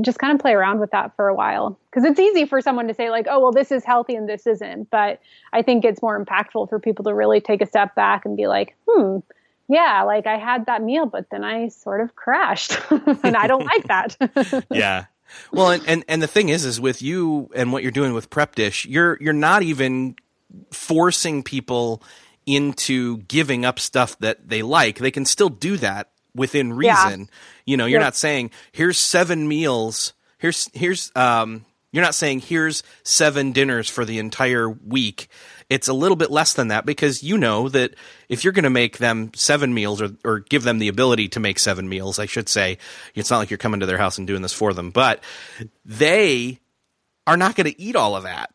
just 0.00 0.18
kind 0.18 0.32
of 0.32 0.40
play 0.40 0.52
around 0.52 0.78
with 0.78 0.90
that 0.92 1.14
for 1.16 1.28
a 1.28 1.34
while. 1.34 1.78
Because 1.90 2.04
it's 2.04 2.20
easy 2.20 2.46
for 2.46 2.60
someone 2.60 2.88
to 2.88 2.94
say 2.94 3.10
like 3.10 3.26
oh 3.28 3.40
well 3.40 3.52
this 3.52 3.70
is 3.72 3.84
healthy 3.84 4.14
and 4.14 4.28
this 4.28 4.46
isn't. 4.46 4.90
But 4.90 5.20
i 5.52 5.62
think 5.62 5.84
it's 5.84 6.02
more 6.02 6.22
impactful 6.22 6.68
for 6.68 6.78
people 6.78 7.04
to 7.04 7.14
really 7.14 7.40
take 7.40 7.60
a 7.62 7.66
step 7.66 7.94
back 7.94 8.24
and 8.24 8.36
be 8.36 8.46
like 8.46 8.76
hmm 8.88 9.18
yeah 9.68 10.02
like 10.02 10.26
i 10.26 10.36
had 10.36 10.66
that 10.66 10.82
meal 10.82 11.06
but 11.06 11.30
then 11.30 11.44
i 11.44 11.68
sort 11.68 12.00
of 12.00 12.14
crashed. 12.14 12.78
And 12.90 13.36
i 13.36 13.46
don't 13.46 13.64
like 13.64 13.86
that. 13.88 14.64
Yeah. 14.70 15.06
Well 15.50 15.70
and, 15.70 15.82
and 15.88 16.04
and 16.08 16.22
the 16.22 16.26
thing 16.26 16.48
is 16.50 16.64
is 16.64 16.80
with 16.80 17.00
you 17.00 17.50
and 17.54 17.72
what 17.72 17.82
you're 17.82 17.92
doing 17.92 18.12
with 18.12 18.28
prep 18.30 18.54
dish 18.54 18.84
you're 18.84 19.16
you're 19.20 19.32
not 19.32 19.62
even 19.62 20.14
forcing 20.70 21.42
people 21.42 22.02
into 22.46 23.18
giving 23.18 23.64
up 23.64 23.78
stuff 23.78 24.18
that 24.18 24.48
they 24.48 24.62
like. 24.62 24.98
They 24.98 25.10
can 25.10 25.24
still 25.24 25.48
do 25.48 25.76
that 25.78 26.11
within 26.34 26.72
reason. 26.72 27.20
Yeah. 27.20 27.26
You 27.66 27.76
know, 27.76 27.86
you're 27.86 28.00
yep. 28.00 28.06
not 28.06 28.16
saying 28.16 28.50
here's 28.72 28.98
seven 28.98 29.46
meals. 29.48 30.12
Here's 30.38 30.68
here's 30.74 31.12
um 31.14 31.64
you're 31.92 32.04
not 32.04 32.14
saying 32.14 32.40
here's 32.40 32.82
seven 33.02 33.52
dinners 33.52 33.88
for 33.88 34.04
the 34.04 34.18
entire 34.18 34.68
week. 34.68 35.28
It's 35.68 35.88
a 35.88 35.92
little 35.92 36.16
bit 36.16 36.30
less 36.30 36.54
than 36.54 36.68
that 36.68 36.86
because 36.86 37.22
you 37.22 37.38
know 37.38 37.68
that 37.68 37.94
if 38.28 38.44
you're 38.44 38.52
going 38.52 38.64
to 38.64 38.70
make 38.70 38.98
them 38.98 39.30
seven 39.34 39.72
meals 39.72 40.00
or, 40.00 40.10
or 40.24 40.40
give 40.40 40.64
them 40.64 40.78
the 40.78 40.88
ability 40.88 41.28
to 41.28 41.40
make 41.40 41.58
seven 41.58 41.88
meals, 41.88 42.18
I 42.18 42.26
should 42.26 42.48
say, 42.48 42.78
it's 43.14 43.30
not 43.30 43.38
like 43.38 43.50
you're 43.50 43.58
coming 43.58 43.80
to 43.80 43.86
their 43.86 43.98
house 43.98 44.18
and 44.18 44.26
doing 44.26 44.42
this 44.42 44.52
for 44.52 44.72
them, 44.72 44.90
but 44.90 45.22
they 45.84 46.60
are 47.26 47.36
not 47.36 47.56
going 47.56 47.70
to 47.70 47.80
eat 47.80 47.96
all 47.96 48.16
of 48.16 48.24
that 48.24 48.51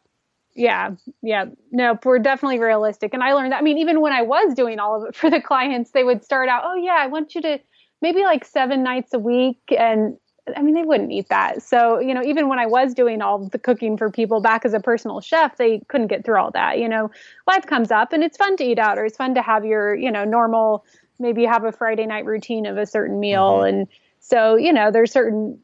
yeah 0.57 0.91
yeah. 1.21 1.45
No 1.71 1.97
we're 2.03 2.19
definitely 2.19 2.59
realistic. 2.59 3.13
And 3.13 3.23
i 3.23 3.33
learned 3.33 3.51
that 3.51 3.59
i 3.59 3.61
mean 3.61 3.77
even 3.77 4.01
when 4.01 4.11
i 4.11 4.21
was 4.23 4.53
doing 4.53 4.79
all 4.79 5.01
of 5.01 5.09
it 5.09 5.15
for 5.21 5.29
the 5.29 5.41
clients 5.41 5.91
they 5.91 6.03
would 6.03 6.23
start 6.23 6.49
out 6.49 6.63
oh 6.65 6.75
yeah 6.75 6.97
i 6.99 7.07
want 7.07 7.35
you 7.35 7.41
to 7.41 7.59
maybe 8.01 8.23
like 8.23 8.43
seven 8.45 8.83
nights 8.83 9.13
a 9.13 9.19
week. 9.19 9.59
And 9.77 10.17
i 10.55 10.61
mean 10.61 10.75
they 10.75 10.83
wouldn't 10.83 11.11
eat 11.11 11.29
that. 11.29 11.61
So 11.61 11.99
you 11.99 12.13
know 12.13 12.23
even 12.23 12.47
when 12.49 12.59
i 12.59 12.65
was 12.65 12.93
doing 12.93 13.21
all 13.21 13.47
the 13.47 13.59
cooking 13.59 13.97
for 13.97 14.09
people 14.09 14.41
back 14.41 14.65
as 14.65 14.73
a 14.73 14.79
personal 14.79 15.21
chef 15.21 15.57
they 15.57 15.81
couldn't 15.87 16.07
get 16.07 16.25
through 16.25 16.39
all 16.39 16.51
that 16.51 16.79
you 16.79 16.89
know? 16.89 17.11
Life 17.47 17.65
comes 17.65 17.91
up 17.91 18.11
and 18.11 18.23
it's 18.23 18.37
fun 18.37 18.57
to 18.57 18.63
eat 18.63 18.79
out 18.79 18.97
or 18.97 19.05
it's 19.05 19.17
fun 19.17 19.35
to 19.35 19.41
have 19.41 19.63
your 19.63 19.95
you 19.95 20.11
know 20.11 20.25
normal 20.25 20.85
maybe 21.19 21.45
have 21.45 21.63
a 21.63 21.71
friday 21.71 22.05
night 22.05 22.25
routine 22.25 22.65
of 22.65 22.77
a 22.77 22.85
certain 22.85 23.19
meal. 23.19 23.59
Mm-hmm. 23.59 23.67
and 23.67 23.87
so 24.19 24.55
you 24.55 24.73
know 24.73 24.89
there's 24.91 25.11
certain 25.11 25.59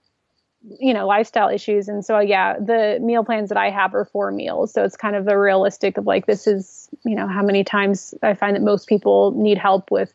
you 0.80 0.93
know 0.93 1.06
lifestyle 1.06 1.49
issues 1.49 1.89
and 1.89 2.06
so 2.06 2.19
yeah 2.19 2.58
the 2.58 2.97
meal 3.02 3.26
plans 3.26 3.49
that 3.49 3.58
i 3.58 3.69
have 3.69 3.93
are 3.93 4.06
four 4.06 4.32
meals 4.32 4.71
so 4.71 4.84
it's 4.84 4.95
kind 4.95 5.15
of 5.15 5.28
a 5.28 5.38
realistic 5.38 5.97
of 5.97 6.08
like 6.08 6.26
this 6.26 6.47
is 6.47 6.88
you 7.04 7.15
know 7.15 7.28
how 7.28 7.43
many 7.43 7.65
times 7.65 8.13
i 8.23 8.34
find 8.34 8.56
that 8.56 8.62
most 8.62 8.88
people 8.88 9.32
need 9.32 9.58
help 9.58 9.91
with 9.91 10.13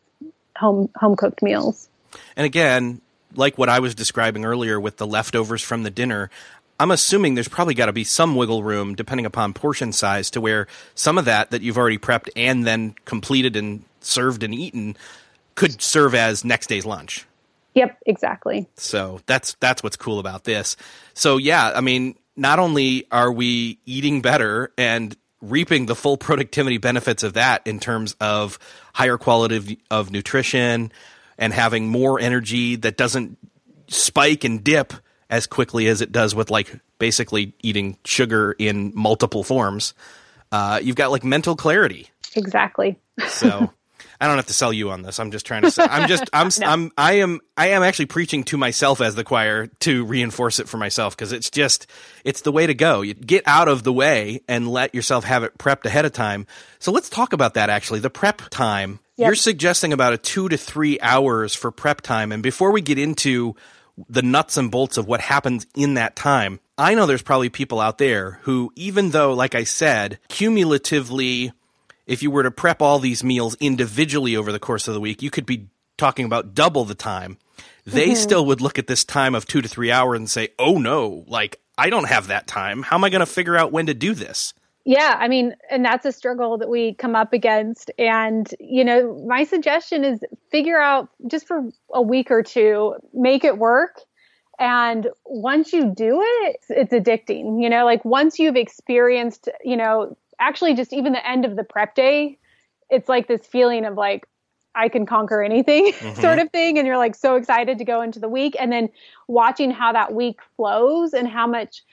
home 0.59 0.89
home 0.95 1.15
cooked 1.15 1.41
meals. 1.41 1.89
And 2.35 2.45
again, 2.45 3.01
like 3.33 3.57
what 3.57 3.69
I 3.69 3.79
was 3.79 3.95
describing 3.95 4.45
earlier 4.45 4.79
with 4.79 4.97
the 4.97 5.07
leftovers 5.07 5.63
from 5.63 5.83
the 5.83 5.89
dinner, 5.89 6.29
I'm 6.79 6.91
assuming 6.91 7.33
there's 7.35 7.47
probably 7.47 7.73
got 7.73 7.87
to 7.87 7.93
be 7.93 8.03
some 8.03 8.35
wiggle 8.35 8.63
room 8.63 8.95
depending 8.95 9.25
upon 9.25 9.53
portion 9.53 9.91
size 9.91 10.29
to 10.31 10.41
where 10.41 10.67
some 10.95 11.17
of 11.17 11.25
that 11.25 11.51
that 11.51 11.61
you've 11.61 11.77
already 11.77 11.97
prepped 11.97 12.29
and 12.35 12.67
then 12.67 12.95
completed 13.05 13.55
and 13.55 13.83
served 14.01 14.43
and 14.43 14.53
eaten 14.53 14.95
could 15.55 15.81
serve 15.81 16.13
as 16.13 16.45
next 16.45 16.67
day's 16.67 16.85
lunch. 16.85 17.25
Yep, 17.79 17.97
exactly. 18.05 18.67
So 18.75 19.21
that's 19.25 19.55
that's 19.61 19.81
what's 19.81 19.95
cool 19.95 20.19
about 20.19 20.43
this. 20.43 20.75
So 21.13 21.37
yeah, 21.37 21.71
I 21.73 21.79
mean, 21.79 22.15
not 22.35 22.59
only 22.59 23.07
are 23.09 23.31
we 23.31 23.79
eating 23.85 24.21
better 24.21 24.73
and 24.77 25.15
reaping 25.41 25.85
the 25.85 25.95
full 25.95 26.17
productivity 26.17 26.77
benefits 26.77 27.23
of 27.23 27.35
that 27.35 27.65
in 27.65 27.79
terms 27.79 28.17
of 28.19 28.59
higher 28.93 29.17
quality 29.17 29.55
of, 29.55 29.69
of 29.89 30.11
nutrition 30.11 30.91
and 31.37 31.53
having 31.53 31.87
more 31.87 32.19
energy 32.19 32.75
that 32.75 32.97
doesn't 32.97 33.37
spike 33.87 34.43
and 34.43 34.61
dip 34.61 34.91
as 35.29 35.47
quickly 35.47 35.87
as 35.87 36.01
it 36.01 36.11
does 36.11 36.35
with 36.35 36.51
like 36.51 36.81
basically 36.97 37.53
eating 37.63 37.97
sugar 38.03 38.53
in 38.59 38.91
multiple 38.93 39.45
forms. 39.45 39.93
Uh, 40.51 40.81
you've 40.83 40.97
got 40.97 41.11
like 41.11 41.23
mental 41.23 41.55
clarity. 41.55 42.09
Exactly. 42.35 42.99
so 43.29 43.71
I 44.21 44.27
don't 44.27 44.35
have 44.35 44.47
to 44.47 44.53
sell 44.53 44.73
you 44.73 44.89
on 44.89 45.01
this. 45.01 45.19
I'm 45.19 45.31
just 45.31 45.45
trying 45.45 45.61
to 45.61 45.71
say, 45.71 45.83
I'm 45.83 46.07
just, 46.07 46.29
I'm, 46.33 46.49
no. 46.59 46.67
I'm, 46.67 46.91
I 46.97 47.13
am, 47.13 47.39
I 47.55 47.67
am 47.69 47.83
actually 47.83 48.07
preaching 48.07 48.43
to 48.45 48.57
myself 48.57 48.99
as 48.99 49.15
the 49.15 49.23
choir 49.23 49.67
to 49.81 50.05
reinforce 50.05 50.59
it 50.59 50.67
for 50.67 50.77
myself 50.77 51.15
because 51.15 51.31
it's 51.31 51.49
just, 51.49 51.87
it's 52.25 52.41
the 52.41 52.51
way 52.51 52.67
to 52.67 52.73
go. 52.73 53.01
You 53.01 53.13
get 53.13 53.43
out 53.47 53.67
of 53.67 53.83
the 53.83 53.93
way 53.93 54.41
and 54.47 54.67
let 54.67 54.93
yourself 54.93 55.23
have 55.23 55.43
it 55.43 55.57
prepped 55.57 55.85
ahead 55.85 56.05
of 56.05 56.11
time. 56.11 56.47
So 56.79 56.91
let's 56.91 57.09
talk 57.09 57.31
about 57.33 57.53
that 57.53 57.69
actually. 57.69 57.99
The 57.99 58.09
prep 58.09 58.41
time. 58.49 58.99
Yep. 59.15 59.25
You're 59.25 59.35
suggesting 59.35 59.93
about 59.93 60.13
a 60.13 60.17
two 60.17 60.49
to 60.49 60.57
three 60.57 60.99
hours 61.01 61.53
for 61.53 61.71
prep 61.71 62.01
time. 62.01 62.31
And 62.31 62.43
before 62.43 62.71
we 62.71 62.81
get 62.81 62.97
into 62.97 63.55
the 64.07 64.21
nuts 64.21 64.55
and 64.57 64.71
bolts 64.71 64.97
of 64.97 65.07
what 65.07 65.21
happens 65.21 65.67
in 65.75 65.95
that 65.95 66.15
time, 66.15 66.59
I 66.77 66.95
know 66.95 67.05
there's 67.05 67.21
probably 67.21 67.49
people 67.49 67.81
out 67.81 67.97
there 67.97 68.39
who, 68.43 68.71
even 68.75 69.09
though, 69.09 69.33
like 69.33 69.55
I 69.55 69.65
said, 69.65 70.19
cumulatively 70.29 71.51
if 72.09 72.23
you 72.23 72.31
were 72.31 72.43
to 72.43 72.51
prep 72.51 72.81
all 72.81 72.97
these 72.97 73.23
meals 73.23 73.55
individually 73.59 74.35
over 74.35 74.51
the 74.51 74.59
course 74.59 74.87
of 74.87 74.95
the 74.95 74.99
week, 74.99 75.21
you 75.21 75.29
could 75.29 75.45
be 75.45 75.69
talking 75.95 76.25
about 76.25 76.55
double 76.55 76.83
the 76.83 76.95
time. 76.95 77.37
They 77.85 78.07
mm-hmm. 78.07 78.15
still 78.15 78.45
would 78.47 78.61
look 78.61 78.79
at 78.79 78.87
this 78.87 79.03
time 79.03 79.35
of 79.35 79.45
two 79.45 79.61
to 79.61 79.69
three 79.69 79.91
hours 79.91 80.17
and 80.17 80.29
say, 80.29 80.49
oh 80.57 80.79
no, 80.79 81.23
like 81.27 81.61
I 81.77 81.91
don't 81.91 82.07
have 82.07 82.27
that 82.27 82.47
time. 82.47 82.81
How 82.81 82.95
am 82.97 83.03
I 83.03 83.09
going 83.09 83.19
to 83.19 83.27
figure 83.27 83.55
out 83.55 83.71
when 83.71 83.85
to 83.85 83.93
do 83.93 84.15
this? 84.15 84.55
Yeah, 84.85 85.17
I 85.19 85.27
mean, 85.27 85.53
and 85.69 85.85
that's 85.85 86.05
a 86.05 86.11
struggle 86.11 86.57
that 86.57 86.69
we 86.69 86.95
come 86.95 87.15
up 87.15 87.31
against. 87.31 87.91
And, 87.99 88.51
you 88.59 88.83
know, 88.83 89.23
my 89.27 89.43
suggestion 89.43 90.03
is 90.03 90.19
figure 90.49 90.81
out 90.81 91.09
just 91.27 91.47
for 91.47 91.69
a 91.93 92.01
week 92.01 92.31
or 92.31 92.41
two, 92.41 92.95
make 93.13 93.43
it 93.43 93.59
work. 93.59 94.01
And 94.57 95.07
once 95.25 95.73
you 95.73 95.93
do 95.93 96.21
it, 96.23 96.57
it's 96.69 96.91
addicting. 96.93 97.61
You 97.61 97.69
know, 97.69 97.85
like 97.85 98.03
once 98.03 98.39
you've 98.39 98.55
experienced, 98.55 99.47
you 99.63 99.77
know, 99.77 100.17
actually 100.39 100.73
just 100.73 100.93
even 100.93 101.13
the 101.13 101.27
end 101.27 101.45
of 101.45 101.55
the 101.55 101.63
prep 101.63 101.95
day, 101.95 102.37
it's 102.89 103.09
like 103.09 103.27
this 103.27 103.45
feeling 103.45 103.85
of 103.85 103.95
like, 103.95 104.27
I 104.75 104.87
can 104.89 105.05
conquer 105.05 105.41
anything 105.41 105.91
mm-hmm. 105.93 106.21
sort 106.21 106.39
of 106.39 106.51
thing. 106.51 106.77
And 106.77 106.87
you're 106.87 106.97
like 106.97 107.15
so 107.15 107.35
excited 107.35 107.77
to 107.77 107.85
go 107.85 108.01
into 108.01 108.19
the 108.19 108.29
week. 108.29 108.55
And 108.59 108.71
then 108.71 108.89
watching 109.27 109.71
how 109.71 109.93
that 109.93 110.13
week 110.13 110.39
flows 110.55 111.13
and 111.13 111.27
how 111.27 111.47
much 111.47 111.83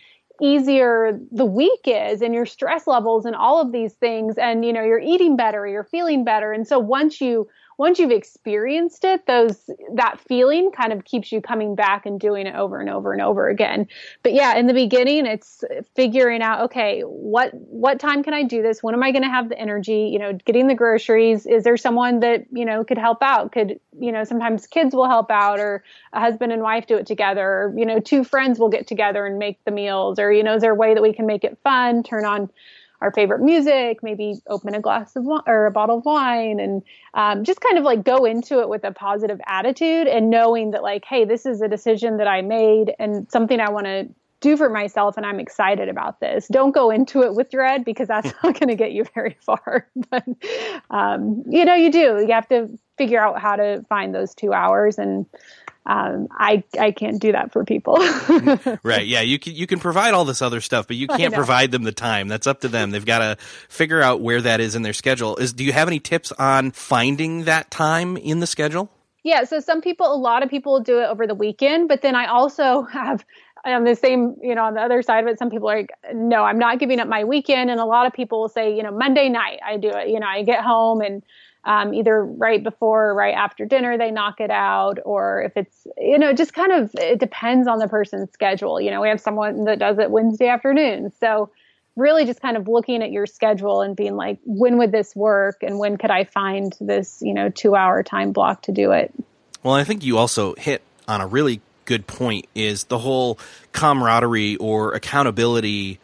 easier 0.41 1.19
the 1.33 1.47
week 1.47 1.81
is 1.87 2.21
and 2.21 2.35
your 2.35 2.45
stress 2.45 2.87
levels 2.87 3.25
and 3.25 3.35
all 3.35 3.61
of 3.61 3.73
these 3.73 3.95
things. 3.95 4.37
And, 4.37 4.65
you 4.65 4.73
know, 4.73 4.83
you're 4.83 5.01
eating 5.01 5.37
better, 5.37 5.67
you're 5.67 5.85
feeling 5.85 6.25
better. 6.25 6.53
And 6.53 6.69
so 6.69 6.79
once 6.79 7.21
you 7.21 7.49
once 7.79 7.99
you've 7.99 8.11
experienced 8.11 9.05
it, 9.05 9.27
those 9.27 9.69
that 9.95 10.19
feeling 10.21 10.71
kind 10.71 10.93
of 10.93 11.05
keeps 11.05 11.31
you 11.31 11.43
coming 11.43 11.75
back 11.75 12.07
and 12.07 12.19
doing 12.19 12.47
it 12.47 12.55
over 12.55 12.81
and 12.81 12.89
over 12.89 13.13
and 13.13 13.21
over 13.21 13.49
again. 13.49 13.87
But 14.23 14.33
yeah, 14.33 14.57
in 14.57 14.67
the 14.67 14.73
beginning, 14.73 15.27
it's 15.27 15.63
figuring 15.95 16.41
out 16.41 16.63
okay, 16.63 17.03
what 17.03 17.51
what 17.53 18.01
time 18.01 18.23
can 18.23 18.33
I 18.33 18.45
do 18.45 18.63
this? 18.63 18.83
When 18.83 18.95
am 18.95 19.03
I 19.03 19.13
going 19.13 19.25
to 19.25 19.29
have 19.29 19.51
the 19.51 19.59
energy? 19.59 20.09
You 20.13 20.19
know, 20.19 20.33
getting 20.33 20.69
the 20.69 20.75
groceries. 20.75 21.45
Is 21.45 21.65
there 21.65 21.77
someone 21.77 22.21
that 22.21 22.47
you 22.51 22.65
know 22.65 22.83
could 22.83 22.99
help 22.99 23.23
out? 23.23 23.53
Could 23.53 23.79
you 23.99 24.11
know 24.11 24.25
sometimes 24.25 24.67
kids 24.67 24.95
will 24.95 25.09
help 25.09 25.31
out, 25.31 25.61
or 25.61 25.85
a 26.15 26.21
husband 26.21 26.53
and 26.53 26.63
wife 26.63 26.87
do 26.87 26.97
it 26.97 27.07
together, 27.07 27.47
or 27.47 27.75
you 27.77 27.85
know 27.85 28.01
two 28.01 28.25
friends 28.25 28.59
will 28.59 28.71
get 28.71 28.87
together 28.87 29.27
and 29.27 29.39
make 29.39 29.63
the 29.67 29.71
meals, 29.71 30.19
or 30.19 30.33
you 30.33 30.43
know 30.43 30.55
is 30.55 30.63
there 30.63 30.73
a 30.73 30.77
way 30.77 30.95
that 30.95 31.03
we 31.03 31.13
can 31.13 31.27
make 31.27 31.45
it 31.45 31.59
fun? 31.63 32.03
Turn 32.03 32.25
on 32.25 32.51
our 33.01 33.13
favorite 33.13 33.41
music, 33.41 34.03
maybe 34.03 34.37
open 34.47 34.75
a 34.75 34.81
glass 34.81 35.17
of 35.17 35.25
wine 35.25 35.43
or 35.47 35.67
a 35.67 35.71
bottle 35.71 35.99
of 35.99 36.05
wine, 36.05 36.61
and 36.61 36.83
um, 37.15 37.45
just 37.45 37.61
kind 37.61 37.79
of 37.79 37.85
like 37.85 38.05
go 38.05 38.25
into 38.25 38.61
it 38.61 38.69
with 38.69 38.85
a 38.85 38.93
positive 38.93 39.41
attitude 39.47 40.07
and 40.07 40.31
knowing 40.31 40.71
that 40.73 40.83
like, 40.83 41.05
hey, 41.05 41.25
this 41.25 41.47
is 41.47 41.61
a 41.61 41.69
decision 41.69 42.17
that 42.19 42.29
I 42.29 42.43
made 42.43 42.95
and 42.99 43.31
something 43.31 43.61
I 43.61 43.71
want 43.71 43.87
to 43.87 44.09
do 44.41 44.57
for 44.57 44.69
myself, 44.69 45.17
and 45.17 45.25
I'm 45.25 45.41
excited 45.41 45.89
about 45.89 46.21
this. 46.21 46.47
Don't 46.49 46.73
go 46.73 46.91
into 46.91 47.23
it 47.23 47.35
with 47.35 47.51
dread 47.51 47.85
because 47.85 48.09
that's 48.09 48.33
not 48.43 48.59
going 48.59 48.69
to 48.69 48.77
get 48.77 48.93
you 48.93 49.05
very 49.15 49.37
far. 49.41 49.89
but 50.11 50.25
um, 50.91 51.43
you 51.49 51.65
know, 51.65 51.75
you 51.75 51.91
do. 51.91 52.25
You 52.27 52.33
have 52.33 52.49
to 52.49 52.79
figure 52.99 53.21
out 53.21 53.41
how 53.41 53.57
to 53.57 53.85
find 53.89 54.15
those 54.15 54.35
two 54.35 54.53
hours 54.53 54.99
and 54.99 55.27
um, 55.87 56.27
I 56.33 56.65
I 56.79 56.91
can't 56.91 57.21
do 57.21 57.33
that 57.33 57.53
for 57.53 57.65
people. 57.65 57.97
right? 58.83 59.07
Yeah, 59.07 59.21
you 59.21 59.39
can 59.39 59.55
you 59.55 59.67
can 59.67 59.79
provide 59.79 60.15
all 60.15 60.25
this 60.25 60.43
other 60.43 60.61
stuff, 60.61 60.89
but 60.89 60.97
you 60.97 61.07
can't 61.07 61.33
provide 61.33 61.71
them 61.71 61.85
the 61.85 61.93
time. 61.93 62.27
That's 62.27 62.47
up 62.47 62.63
to 62.63 62.69
them. 62.69 62.91
They've 62.91 63.05
got 63.05 63.19
to 63.21 63.37
figure 63.69 64.03
out 64.03 64.21
where 64.21 64.41
that 64.41 64.61
is 64.61 64.75
in 64.75 64.83
their 64.83 64.93
schedule. 64.93 65.37
Is 65.37 65.53
do 65.53 65.63
you 65.63 65.73
have 65.73 65.87
any 65.87 66.01
tips 66.01 66.33
on 66.33 66.73
finding 66.73 67.45
that 67.45 67.71
time 67.71 68.17
in 68.17 68.41
the 68.41 68.47
schedule? 68.47 68.91
Yeah, 69.23 69.45
so 69.45 69.61
some 69.61 69.81
people, 69.81 70.13
a 70.13 70.17
lot 70.17 70.43
of 70.45 70.51
people 70.51 70.81
do 70.81 71.01
it 71.01 71.07
over 71.07 71.27
the 71.27 71.35
weekend, 71.35 71.89
but 71.89 72.01
then 72.01 72.15
I 72.15 72.27
also 72.27 72.83
have 72.83 73.25
on 73.65 73.85
the 73.85 73.97
same, 73.97 74.37
you 74.41 74.55
know, 74.55 74.65
on 74.65 74.75
the 74.75 74.81
other 74.81 75.03
side 75.03 75.25
of 75.25 75.29
it, 75.29 75.39
some 75.39 75.51
people 75.51 75.69
are 75.69 75.79
like, 75.79 75.91
no, 76.15 76.45
I'm 76.45 76.59
not 76.59 76.79
giving 76.79 77.01
up 77.01 77.09
my 77.09 77.25
weekend. 77.25 77.71
And 77.71 77.81
a 77.81 77.85
lot 77.85 78.07
of 78.07 78.13
people 78.13 78.41
will 78.41 78.49
say, 78.49 78.77
you 78.77 78.83
know, 78.83 78.93
Monday 78.93 79.29
night 79.29 79.59
I 79.67 79.77
do 79.77 79.89
it. 79.89 80.09
You 80.09 80.21
know, 80.21 80.27
I 80.27 80.43
get 80.43 80.63
home 80.63 81.01
and 81.01 81.23
um, 81.67 81.93
either 81.93 82.25
right 82.25 82.63
before 82.63 83.09
or 83.09 83.15
right 83.15 83.35
after 83.35 83.67
dinner 83.67 83.99
they 83.99 84.11
knock 84.11 84.41
it 84.41 84.51
out 84.51 84.99
or 85.05 85.43
if 85.43 85.57
it's 85.57 85.87
you 85.99 86.19
know 86.19 86.33
just 86.33 86.55
kind 86.55 86.73
of 86.73 86.95
it 86.95 87.19
depends 87.19 87.69
on 87.69 87.79
the 87.79 87.89
person's 87.89 88.33
schedule. 88.33 88.81
You 88.81 88.91
know 88.91 89.03
we 89.03 89.09
have 89.09 89.21
someone 89.21 89.65
that 89.65 89.79
does 89.79 89.99
it 89.99 90.11
wednesday 90.11 90.49
afternoon. 90.49 91.13
So 91.21 91.51
really 91.97 92.25
just 92.25 92.41
kind 92.41 92.57
of 92.57 92.69
looking 92.69 93.03
at 93.03 93.11
your 93.11 93.27
schedule 93.27 93.83
and 93.83 93.97
being 93.97 94.15
like 94.17 94.39
when 94.45 94.79
would 94.79 94.93
this 94.93 95.17
work 95.17 95.63
and 95.63 95.79
when 95.79 95.97
could 95.97 96.11
i 96.11 96.25
find 96.25 96.77
this 96.79 97.23
you 97.23 97.35
know 97.35 97.49
two 97.49 97.75
hour 97.75 98.03
time 98.03 98.33
block 98.33 98.63
to 98.63 98.73
do 98.73 98.93
it? 98.93 99.13
Well 99.63 99.75
i 99.75 99.85
think 99.85 100.05
you 100.05 100.17
also 100.17 100.55
hit 100.55 100.83
on 101.09 101.21
a 101.21 101.27
really 101.27 101.61
good 101.85 102.07
point 102.07 102.47
is 102.55 102.85
the 102.85 102.99
whole 102.99 103.39
camaraderie 103.73 104.57
or 104.57 104.93
accountability 104.95 105.99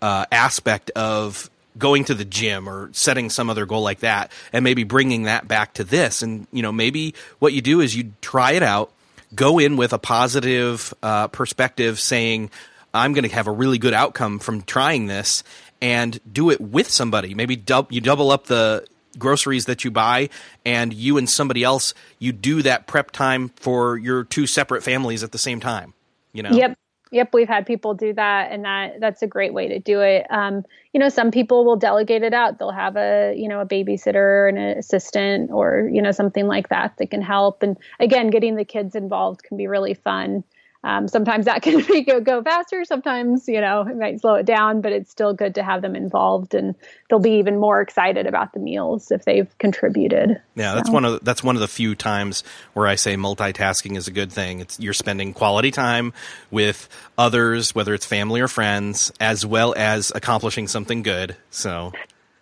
uh, 0.00 0.26
aspect 0.32 0.90
of 0.90 1.48
going 1.78 2.04
to 2.04 2.14
the 2.14 2.24
gym 2.24 2.68
or 2.68 2.90
setting 2.92 3.30
some 3.30 3.48
other 3.48 3.66
goal 3.66 3.82
like 3.82 4.00
that 4.00 4.30
and 4.52 4.62
maybe 4.62 4.84
bringing 4.84 5.24
that 5.24 5.48
back 5.48 5.74
to 5.74 5.84
this. 5.84 6.22
And 6.22 6.46
you 6.52 6.62
know 6.62 6.72
maybe 6.72 7.14
what 7.38 7.52
you 7.52 7.62
do 7.62 7.80
is 7.80 7.96
you 7.96 8.12
try 8.20 8.52
it 8.52 8.62
out 8.62 8.92
go 9.34 9.58
in 9.58 9.78
with 9.78 9.94
a 9.94 9.98
positive 9.98 10.92
uh, 11.02 11.26
perspective 11.28 11.98
saying 11.98 12.50
i'm 12.92 13.14
going 13.14 13.26
to 13.26 13.34
have 13.34 13.46
a 13.46 13.50
really 13.50 13.78
good 13.78 13.94
outcome 13.94 14.38
from 14.38 14.60
trying 14.60 15.06
this 15.06 15.42
and 15.82 16.20
do 16.32 16.50
it 16.50 16.60
with 16.60 16.88
somebody. 16.88 17.34
Maybe 17.34 17.56
dub- 17.56 17.90
you 17.92 18.00
double 18.00 18.30
up 18.30 18.46
the 18.46 18.86
groceries 19.18 19.66
that 19.66 19.84
you 19.84 19.90
buy 19.90 20.30
and 20.64 20.94
you 20.94 21.18
and 21.18 21.28
somebody 21.28 21.62
else 21.62 21.92
you 22.18 22.32
do 22.32 22.62
that 22.62 22.86
prep 22.86 23.10
time 23.10 23.50
for 23.56 23.98
your 23.98 24.24
two 24.24 24.46
separate 24.46 24.82
families 24.82 25.22
at 25.22 25.32
the 25.32 25.38
same 25.38 25.60
time 25.60 25.92
you 26.32 26.42
know? 26.42 26.50
Yep 26.50 26.78
Yep, 27.12 27.34
we've 27.34 27.48
had 27.48 27.66
people 27.66 27.92
do 27.92 28.14
that, 28.14 28.50
and 28.52 28.64
that 28.64 28.98
that's 28.98 29.20
a 29.20 29.26
great 29.26 29.52
way 29.52 29.68
to 29.68 29.78
do 29.78 30.00
it. 30.00 30.26
Um, 30.30 30.64
you 30.94 30.98
know, 30.98 31.10
some 31.10 31.30
people 31.30 31.66
will 31.66 31.76
delegate 31.76 32.22
it 32.22 32.32
out. 32.32 32.58
They'll 32.58 32.70
have 32.72 32.96
a 32.96 33.34
you 33.36 33.48
know 33.48 33.60
a 33.60 33.66
babysitter, 33.66 34.48
and 34.48 34.56
an 34.58 34.78
assistant, 34.78 35.50
or 35.52 35.90
you 35.92 36.00
know 36.00 36.10
something 36.10 36.46
like 36.46 36.70
that 36.70 36.96
that 36.96 37.10
can 37.10 37.20
help. 37.20 37.62
And 37.62 37.76
again, 38.00 38.30
getting 38.30 38.56
the 38.56 38.64
kids 38.64 38.94
involved 38.94 39.42
can 39.42 39.58
be 39.58 39.66
really 39.66 39.92
fun. 39.92 40.42
Um, 40.84 41.08
sometimes 41.08 41.44
that 41.44 41.62
can 41.62 41.76
make 41.88 42.08
it 42.08 42.24
go 42.24 42.42
faster. 42.42 42.84
Sometimes, 42.84 43.48
you 43.48 43.60
know, 43.60 43.82
it 43.82 43.96
might 43.96 44.20
slow 44.20 44.34
it 44.34 44.46
down, 44.46 44.80
but 44.80 44.92
it's 44.92 45.10
still 45.10 45.32
good 45.32 45.54
to 45.54 45.62
have 45.62 45.82
them 45.82 45.94
involved, 45.94 46.54
and 46.54 46.74
they'll 47.08 47.18
be 47.18 47.38
even 47.38 47.58
more 47.58 47.80
excited 47.80 48.26
about 48.26 48.52
the 48.52 48.60
meals 48.60 49.10
if 49.10 49.24
they've 49.24 49.56
contributed. 49.58 50.40
Yeah, 50.54 50.74
that's 50.74 50.90
one 50.90 51.04
of 51.04 51.12
the, 51.12 51.20
that's 51.22 51.42
one 51.42 51.56
of 51.56 51.60
the 51.60 51.68
few 51.68 51.94
times 51.94 52.44
where 52.74 52.86
I 52.86 52.96
say 52.96 53.16
multitasking 53.16 53.96
is 53.96 54.08
a 54.08 54.12
good 54.12 54.32
thing. 54.32 54.60
It's 54.60 54.78
you're 54.80 54.92
spending 54.92 55.32
quality 55.32 55.70
time 55.70 56.12
with 56.50 56.88
others, 57.16 57.74
whether 57.74 57.94
it's 57.94 58.06
family 58.06 58.40
or 58.40 58.48
friends, 58.48 59.12
as 59.20 59.46
well 59.46 59.74
as 59.76 60.12
accomplishing 60.14 60.68
something 60.68 61.02
good. 61.02 61.36
So 61.50 61.92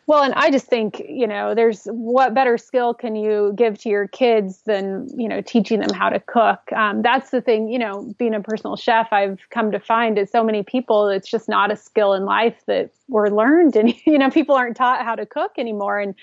well, 0.06 0.22
and 0.22 0.34
I 0.34 0.50
just 0.50 0.66
think, 0.66 1.00
you 1.08 1.26
know, 1.26 1.54
there's 1.54 1.84
what 1.84 2.34
better 2.34 2.58
skill 2.58 2.94
can 2.94 3.14
you 3.14 3.52
give 3.54 3.78
to 3.80 3.88
your 3.88 4.08
kids 4.08 4.62
than, 4.62 5.08
you 5.16 5.28
know, 5.28 5.40
teaching 5.40 5.80
them 5.80 5.92
how 5.94 6.08
to 6.08 6.18
cook? 6.18 6.72
Um, 6.72 7.02
that's 7.02 7.30
the 7.30 7.40
thing, 7.40 7.68
you 7.68 7.78
know, 7.78 8.12
being 8.18 8.34
a 8.34 8.40
personal 8.40 8.76
chef, 8.76 9.12
I've 9.12 9.38
come 9.50 9.70
to 9.70 9.78
find 9.78 10.18
is 10.18 10.30
so 10.30 10.42
many 10.42 10.62
people, 10.64 11.08
it's 11.08 11.28
just 11.28 11.48
not 11.48 11.70
a 11.70 11.76
skill 11.76 12.12
in 12.14 12.24
life 12.24 12.60
that 12.66 12.90
were 13.08 13.30
learned. 13.30 13.76
And, 13.76 13.94
you 14.04 14.18
know, 14.18 14.30
people 14.30 14.56
aren't 14.56 14.76
taught 14.76 15.04
how 15.04 15.14
to 15.14 15.26
cook 15.26 15.52
anymore. 15.58 16.00
And 16.00 16.14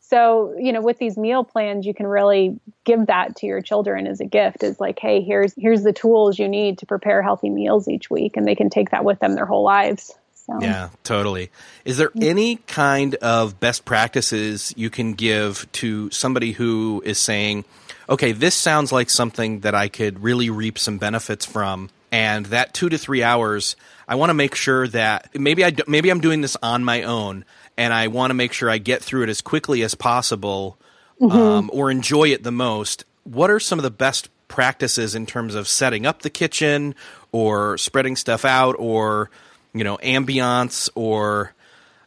So, 0.00 0.54
you 0.58 0.72
know, 0.72 0.80
with 0.80 0.98
these 0.98 1.16
meal 1.16 1.44
plans, 1.44 1.84
you 1.84 1.94
can 1.94 2.06
really 2.06 2.58
give 2.84 3.06
that 3.06 3.36
to 3.36 3.46
your 3.46 3.60
children 3.60 4.06
as 4.06 4.20
a 4.20 4.24
gift 4.24 4.62
is 4.62 4.80
like, 4.80 4.98
hey, 5.00 5.20
here's 5.20 5.52
here's 5.56 5.82
the 5.82 5.92
tools 5.92 6.38
you 6.38 6.48
need 6.48 6.78
to 6.78 6.86
prepare 6.86 7.22
healthy 7.22 7.50
meals 7.50 7.88
each 7.88 8.08
week 8.10 8.36
and 8.36 8.46
they 8.46 8.54
can 8.54 8.70
take 8.70 8.90
that 8.90 9.04
with 9.04 9.18
them 9.20 9.34
their 9.34 9.46
whole 9.46 9.64
lives. 9.64 10.14
So. 10.46 10.60
Yeah, 10.60 10.90
totally. 11.02 11.50
Is 11.84 11.96
there 11.96 12.12
any 12.20 12.56
kind 12.56 13.16
of 13.16 13.58
best 13.58 13.84
practices 13.84 14.72
you 14.76 14.90
can 14.90 15.14
give 15.14 15.70
to 15.72 16.08
somebody 16.12 16.52
who 16.52 17.02
is 17.04 17.18
saying, 17.18 17.64
okay, 18.08 18.30
this 18.30 18.54
sounds 18.54 18.92
like 18.92 19.10
something 19.10 19.60
that 19.60 19.74
I 19.74 19.88
could 19.88 20.22
really 20.22 20.48
reap 20.48 20.78
some 20.78 20.98
benefits 20.98 21.44
from, 21.44 21.90
and 22.12 22.46
that 22.46 22.74
two 22.74 22.88
to 22.88 22.96
three 22.96 23.24
hours, 23.24 23.74
I 24.06 24.14
want 24.14 24.30
to 24.30 24.34
make 24.34 24.54
sure 24.54 24.86
that 24.88 25.34
maybe 25.34 25.64
I 25.64 25.74
maybe 25.88 26.10
I'm 26.10 26.20
doing 26.20 26.42
this 26.42 26.56
on 26.62 26.84
my 26.84 27.02
own, 27.02 27.44
and 27.76 27.92
I 27.92 28.06
want 28.06 28.30
to 28.30 28.34
make 28.34 28.52
sure 28.52 28.70
I 28.70 28.78
get 28.78 29.02
through 29.02 29.24
it 29.24 29.28
as 29.28 29.40
quickly 29.40 29.82
as 29.82 29.96
possible, 29.96 30.78
mm-hmm. 31.20 31.36
um, 31.36 31.70
or 31.72 31.90
enjoy 31.90 32.28
it 32.28 32.44
the 32.44 32.52
most. 32.52 33.04
What 33.24 33.50
are 33.50 33.58
some 33.58 33.80
of 33.80 33.82
the 33.82 33.90
best 33.90 34.28
practices 34.46 35.16
in 35.16 35.26
terms 35.26 35.56
of 35.56 35.66
setting 35.66 36.06
up 36.06 36.22
the 36.22 36.30
kitchen, 36.30 36.94
or 37.32 37.76
spreading 37.78 38.14
stuff 38.14 38.44
out, 38.44 38.76
or 38.78 39.28
you 39.76 39.84
know 39.84 39.98
ambiance 39.98 40.88
or 40.94 41.52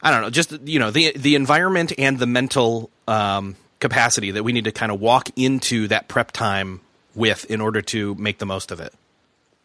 I 0.02 0.12
don't 0.12 0.22
know, 0.22 0.30
just 0.30 0.60
you 0.66 0.80
know 0.80 0.92
the 0.92 1.14
the 1.16 1.36
environment 1.36 1.94
and 1.98 2.18
the 2.18 2.28
mental 2.28 2.90
um, 3.08 3.56
capacity 3.80 4.32
that 4.32 4.44
we 4.44 4.54
need 4.54 4.66
to 4.66 4.72
kind 4.72 4.92
of 4.92 5.00
walk 5.00 5.30
into 5.36 5.88
that 5.90 6.08
prep 6.08 6.32
time 6.32 6.82
with 7.16 7.46
in 7.46 7.62
order 7.62 7.82
to 7.82 8.16
make 8.16 8.38
the 8.40 8.46
most 8.46 8.72
of 8.72 8.80
it. 8.80 8.94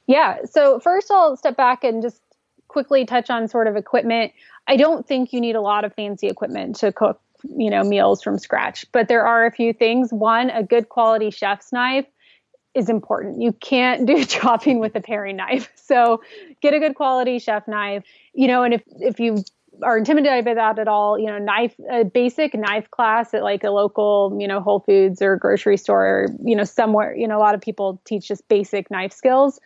Yeah. 0.06 0.44
So 0.50 0.80
first, 0.80 1.10
I'll 1.10 1.36
step 1.36 1.56
back 1.56 1.84
and 1.84 2.02
just 2.02 2.20
quickly 2.68 3.06
touch 3.06 3.30
on 3.30 3.48
sort 3.48 3.68
of 3.68 3.76
equipment. 3.76 4.32
I 4.66 4.76
don't 4.76 5.06
think 5.06 5.32
you 5.32 5.40
need 5.40 5.56
a 5.56 5.60
lot 5.60 5.84
of 5.84 5.94
fancy 5.94 6.26
equipment 6.26 6.76
to 6.76 6.92
cook, 6.92 7.20
you 7.44 7.70
know, 7.70 7.84
meals 7.84 8.22
from 8.22 8.38
scratch, 8.38 8.86
but 8.92 9.08
there 9.08 9.26
are 9.26 9.46
a 9.46 9.52
few 9.52 9.72
things. 9.72 10.12
One, 10.12 10.50
a 10.50 10.62
good 10.62 10.88
quality 10.88 11.30
chef's 11.30 11.72
knife 11.72 12.06
is 12.74 12.88
important. 12.88 13.40
You 13.40 13.52
can't 13.52 14.06
do 14.06 14.24
chopping 14.36 14.78
with 14.78 14.94
a 14.96 15.00
paring 15.00 15.36
knife. 15.36 15.70
So 15.84 16.22
get 16.62 16.72
a 16.72 16.78
good 16.78 16.94
quality 16.94 17.38
chef 17.38 17.68
knife. 17.68 18.04
You 18.32 18.48
know, 18.48 18.62
and 18.62 18.72
if 18.72 18.82
if 19.00 19.20
you 19.20 19.44
are 19.82 19.98
intimidated 19.98 20.46
by 20.46 20.54
that 20.54 20.78
at 20.78 20.88
all, 20.88 21.18
you 21.18 21.26
know, 21.26 21.38
knife 21.38 21.74
a 21.90 22.04
basic 22.04 22.54
knife 22.54 22.90
class 22.90 23.34
at 23.34 23.42
like 23.42 23.64
a 23.64 23.70
local, 23.70 24.34
you 24.40 24.48
know, 24.48 24.60
Whole 24.60 24.80
Foods 24.80 25.20
or 25.20 25.36
grocery 25.36 25.76
store, 25.76 26.06
or, 26.06 26.26
you 26.42 26.56
know, 26.56 26.64
somewhere, 26.64 27.14
you 27.14 27.28
know, 27.28 27.36
a 27.36 27.40
lot 27.40 27.54
of 27.54 27.60
people 27.60 28.00
teach 28.06 28.28
just 28.28 28.48
basic 28.48 28.90
knife 28.90 29.12
skills 29.12 29.60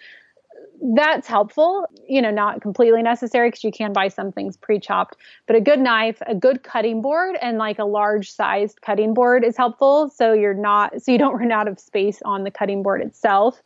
that's 0.95 1.27
helpful, 1.27 1.87
you 2.09 2.23
know, 2.23 2.31
not 2.31 2.61
completely 2.61 3.03
necessary 3.03 3.49
because 3.49 3.65
you 3.65 3.73
can 3.73 3.93
buy 3.93 4.09
some 4.09 4.33
things 4.33 4.57
pre 4.57 4.79
chopped, 4.79 5.17
but 5.47 5.57
a 5.57 5.61
good 5.61 5.81
knife, 5.81 6.23
a 6.27 6.35
good 6.35 6.63
cutting 6.63 7.03
board, 7.03 7.37
and 7.43 7.59
like 7.59 7.79
a 7.79 7.85
large 7.85 8.31
sized 8.31 8.81
cutting 8.81 9.15
board 9.15 9.45
is 9.45 9.57
helpful. 9.57 10.11
So 10.11 10.33
you're 10.33 10.55
not, 10.55 11.03
so 11.03 11.13
you 11.13 11.19
don't 11.19 11.35
run 11.35 11.53
out 11.53 11.69
of 11.69 11.81
space 11.81 12.21
on 12.25 12.45
the 12.45 12.51
cutting 12.51 12.83
board 12.83 13.03
itself. 13.03 13.63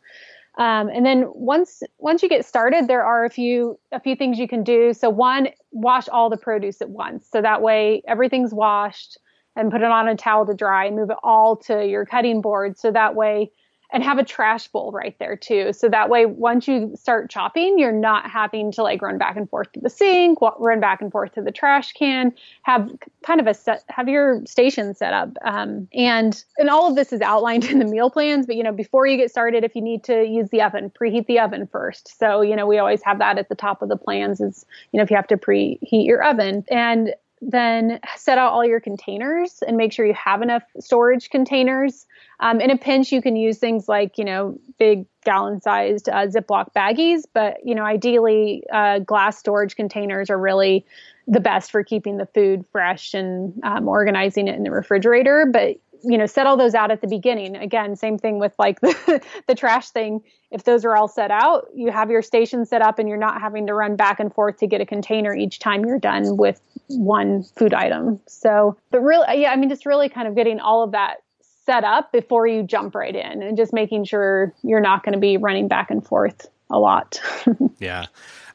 Um, 0.57 0.89
and 0.89 1.05
then 1.05 1.25
once 1.33 1.81
once 1.97 2.21
you 2.21 2.29
get 2.29 2.45
started, 2.45 2.87
there 2.87 3.03
are 3.03 3.25
a 3.25 3.29
few 3.29 3.79
a 3.91 3.99
few 3.99 4.15
things 4.15 4.37
you 4.37 4.47
can 4.47 4.63
do. 4.63 4.93
So 4.93 5.09
one, 5.09 5.49
wash 5.71 6.07
all 6.09 6.29
the 6.29 6.37
produce 6.37 6.81
at 6.81 6.89
once, 6.89 7.27
so 7.31 7.41
that 7.41 7.61
way 7.61 8.03
everything's 8.07 8.53
washed, 8.53 9.17
and 9.55 9.71
put 9.71 9.81
it 9.81 9.89
on 9.89 10.07
a 10.07 10.15
towel 10.15 10.45
to 10.45 10.53
dry, 10.53 10.85
and 10.85 10.95
move 10.95 11.09
it 11.09 11.17
all 11.23 11.55
to 11.57 11.85
your 11.85 12.05
cutting 12.05 12.41
board, 12.41 12.77
so 12.77 12.91
that 12.91 13.15
way 13.15 13.51
and 13.93 14.03
have 14.03 14.17
a 14.17 14.23
trash 14.23 14.67
bowl 14.67 14.91
right 14.91 15.15
there 15.19 15.37
too. 15.37 15.71
So 15.71 15.87
that 15.87 16.09
way, 16.09 16.25
once 16.25 16.67
you 16.67 16.91
start 16.95 17.29
chopping, 17.29 17.77
you're 17.77 17.91
not 17.91 18.29
having 18.29 18.71
to 18.73 18.81
like 18.81 19.03
run 19.03 19.19
back 19.19 19.37
and 19.37 19.47
forth 19.47 19.71
to 19.73 19.79
the 19.79 19.89
sink, 19.89 20.39
run 20.59 20.79
back 20.79 20.99
and 20.99 21.11
forth 21.11 21.33
to 21.33 21.43
the 21.43 21.51
trash 21.51 21.93
can. 21.93 22.33
Have 22.63 22.89
kind 23.21 23.39
of 23.39 23.45
a 23.45 23.53
set, 23.53 23.83
have 23.89 24.09
your 24.09 24.43
station 24.47 24.95
set 24.95 25.13
up, 25.13 25.37
um, 25.45 25.87
and 25.93 26.43
and 26.57 26.69
all 26.69 26.89
of 26.89 26.95
this 26.95 27.13
is 27.13 27.21
outlined 27.21 27.65
in 27.69 27.77
the 27.77 27.85
meal 27.85 28.09
plans. 28.09 28.47
But 28.47 28.55
you 28.55 28.63
know, 28.63 28.73
before 28.73 29.05
you 29.05 29.15
get 29.15 29.29
started, 29.29 29.63
if 29.63 29.75
you 29.75 29.81
need 29.81 30.03
to 30.05 30.25
use 30.25 30.49
the 30.49 30.63
oven, 30.63 30.91
preheat 30.99 31.27
the 31.27 31.39
oven 31.39 31.67
first. 31.71 32.17
So 32.17 32.41
you 32.41 32.55
know, 32.55 32.65
we 32.65 32.79
always 32.79 33.03
have 33.03 33.19
that 33.19 33.37
at 33.37 33.47
the 33.47 33.55
top 33.55 33.83
of 33.83 33.89
the 33.89 33.97
plans. 33.97 34.41
Is 34.41 34.65
you 34.91 34.97
know, 34.97 35.03
if 35.03 35.11
you 35.11 35.15
have 35.15 35.27
to 35.27 35.37
preheat 35.37 36.05
your 36.05 36.23
oven 36.23 36.65
and 36.69 37.13
then 37.49 37.99
set 38.15 38.37
out 38.37 38.51
all 38.51 38.65
your 38.65 38.79
containers 38.79 39.61
and 39.65 39.77
make 39.77 39.91
sure 39.93 40.05
you 40.05 40.13
have 40.13 40.41
enough 40.41 40.63
storage 40.79 41.29
containers. 41.29 42.05
Um, 42.39 42.61
in 42.61 42.69
a 42.71 42.77
pinch, 42.77 43.11
you 43.11 43.21
can 43.21 43.35
use 43.35 43.57
things 43.57 43.87
like, 43.87 44.17
you 44.17 44.25
know, 44.25 44.59
big 44.79 45.05
gallon 45.23 45.61
sized 45.61 46.09
uh, 46.09 46.27
Ziploc 46.27 46.73
baggies, 46.75 47.23
but, 47.33 47.57
you 47.63 47.75
know, 47.75 47.83
ideally, 47.83 48.63
uh, 48.71 48.99
glass 48.99 49.37
storage 49.37 49.75
containers 49.75 50.29
are 50.29 50.37
really 50.37 50.85
the 51.27 51.39
best 51.39 51.71
for 51.71 51.83
keeping 51.83 52.17
the 52.17 52.25
food 52.25 52.65
fresh 52.71 53.13
and 53.13 53.59
um, 53.63 53.87
organizing 53.87 54.47
it 54.47 54.55
in 54.55 54.63
the 54.63 54.71
refrigerator. 54.71 55.47
But 55.51 55.77
you 56.03 56.17
know 56.17 56.25
set 56.25 56.45
all 56.45 56.57
those 56.57 56.75
out 56.75 56.91
at 56.91 57.01
the 57.01 57.07
beginning 57.07 57.55
again 57.55 57.95
same 57.95 58.17
thing 58.17 58.39
with 58.39 58.53
like 58.59 58.79
the, 58.81 59.21
the 59.47 59.55
trash 59.55 59.89
thing 59.89 60.21
if 60.53 60.63
those 60.63 60.85
are 60.85 60.95
all 60.95 61.07
set 61.07 61.31
out 61.31 61.67
you 61.75 61.91
have 61.91 62.09
your 62.09 62.21
station 62.21 62.65
set 62.65 62.81
up 62.81 62.99
and 62.99 63.09
you're 63.09 63.17
not 63.17 63.41
having 63.41 63.67
to 63.67 63.73
run 63.73 63.95
back 63.95 64.19
and 64.19 64.33
forth 64.33 64.57
to 64.57 64.67
get 64.67 64.79
a 64.79 64.85
container 64.85 65.35
each 65.35 65.59
time 65.59 65.83
you're 65.83 65.99
done 65.99 66.37
with 66.37 66.61
one 66.87 67.43
food 67.43 67.73
item. 67.73 68.19
So 68.27 68.77
but 68.91 69.01
really 69.01 69.41
yeah 69.41 69.51
i 69.51 69.55
mean 69.55 69.69
just 69.69 69.85
really 69.85 70.09
kind 70.09 70.27
of 70.27 70.35
getting 70.35 70.59
all 70.59 70.83
of 70.83 70.91
that 70.91 71.17
set 71.65 71.83
up 71.83 72.11
before 72.11 72.45
you 72.47 72.63
jump 72.63 72.95
right 72.95 73.15
in 73.15 73.41
and 73.41 73.57
just 73.57 73.73
making 73.73 74.05
sure 74.05 74.53
you're 74.63 74.81
not 74.81 75.03
going 75.03 75.13
to 75.13 75.19
be 75.19 75.37
running 75.37 75.67
back 75.67 75.91
and 75.91 76.05
forth 76.05 76.47
a 76.69 76.79
lot. 76.79 77.21
Yeah. 77.79 78.05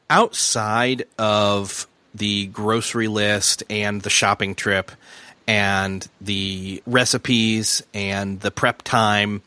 Outside 0.09 1.03
of 1.19 1.87
the 2.15 2.47
grocery 2.47 3.07
list 3.07 3.63
and 3.69 4.01
the 4.01 4.09
shopping 4.09 4.55
trip 4.55 4.91
and 5.47 6.07
the 6.19 6.81
recipes 6.87 7.83
and 7.93 8.39
the 8.39 8.49
prep 8.49 8.81
time 8.81 9.43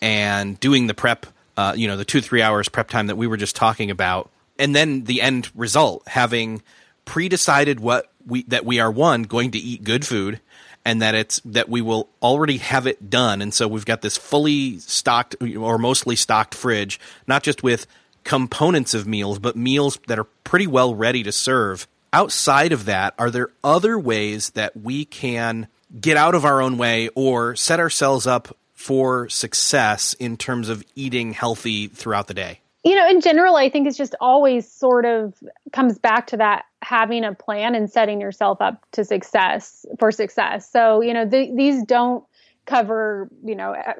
and 0.00 0.58
doing 0.58 0.86
the 0.86 0.94
prep, 0.94 1.26
uh, 1.56 1.74
you 1.76 1.88
know, 1.88 1.96
the 1.96 2.04
two, 2.04 2.20
three 2.20 2.42
hours 2.42 2.68
prep 2.68 2.88
time 2.88 3.06
that 3.08 3.16
we 3.16 3.26
were 3.26 3.36
just 3.36 3.56
talking 3.56 3.90
about. 3.90 4.30
And 4.58 4.74
then 4.74 5.04
the 5.04 5.20
end 5.20 5.50
result, 5.54 6.06
having 6.08 6.62
pre-decided 7.04 7.80
what 7.80 8.10
we, 8.26 8.42
that 8.44 8.64
we 8.64 8.80
are 8.80 8.90
one, 8.90 9.22
going 9.22 9.50
to 9.52 9.58
eat 9.58 9.84
good 9.84 10.06
food 10.06 10.40
and 10.84 11.02
that 11.02 11.14
it's, 11.14 11.40
that 11.44 11.68
we 11.68 11.82
will 11.82 12.08
already 12.22 12.58
have 12.58 12.86
it 12.86 13.10
done. 13.10 13.42
And 13.42 13.52
so 13.52 13.68
we've 13.68 13.84
got 13.84 14.02
this 14.02 14.16
fully 14.16 14.78
stocked 14.78 15.36
or 15.40 15.78
mostly 15.78 16.16
stocked 16.16 16.54
fridge, 16.54 17.00
not 17.26 17.42
just 17.42 17.62
with 17.62 17.86
components 18.24 18.94
of 18.94 19.06
meals, 19.06 19.38
but 19.38 19.56
meals 19.56 19.98
that 20.06 20.18
are 20.18 20.26
pretty 20.44 20.66
well 20.66 20.94
ready 20.94 21.22
to 21.22 21.32
serve 21.32 21.86
outside 22.16 22.72
of 22.72 22.86
that, 22.86 23.14
are 23.18 23.30
there 23.30 23.50
other 23.62 23.98
ways 23.98 24.50
that 24.50 24.74
we 24.76 25.04
can 25.04 25.68
get 26.00 26.16
out 26.16 26.34
of 26.34 26.44
our 26.44 26.62
own 26.62 26.78
way 26.78 27.10
or 27.14 27.54
set 27.54 27.78
ourselves 27.78 28.26
up 28.26 28.56
for 28.76 29.28
success 29.28 30.12
in 30.14 30.36
terms 30.36 30.68
of 30.68 30.84
eating 30.94 31.32
healthy 31.32 31.88
throughout 31.88 32.28
the 32.28 32.34
day? 32.34 32.60
You 32.84 32.94
know, 32.94 33.08
in 33.08 33.20
general, 33.20 33.56
I 33.56 33.68
think 33.68 33.88
it's 33.88 33.96
just 33.96 34.14
always 34.20 34.70
sort 34.70 35.04
of 35.04 35.34
comes 35.72 35.98
back 35.98 36.28
to 36.28 36.36
that 36.36 36.66
having 36.82 37.24
a 37.24 37.34
plan 37.34 37.74
and 37.74 37.90
setting 37.90 38.20
yourself 38.20 38.60
up 38.60 38.84
to 38.92 39.04
success 39.04 39.84
for 39.98 40.12
success. 40.12 40.70
So, 40.70 41.00
you 41.00 41.12
know, 41.12 41.24
the, 41.24 41.50
these 41.56 41.82
don't 41.82 42.22
cover, 42.66 43.28
you 43.44 43.56
know, 43.56 43.74
uh, 43.74 43.94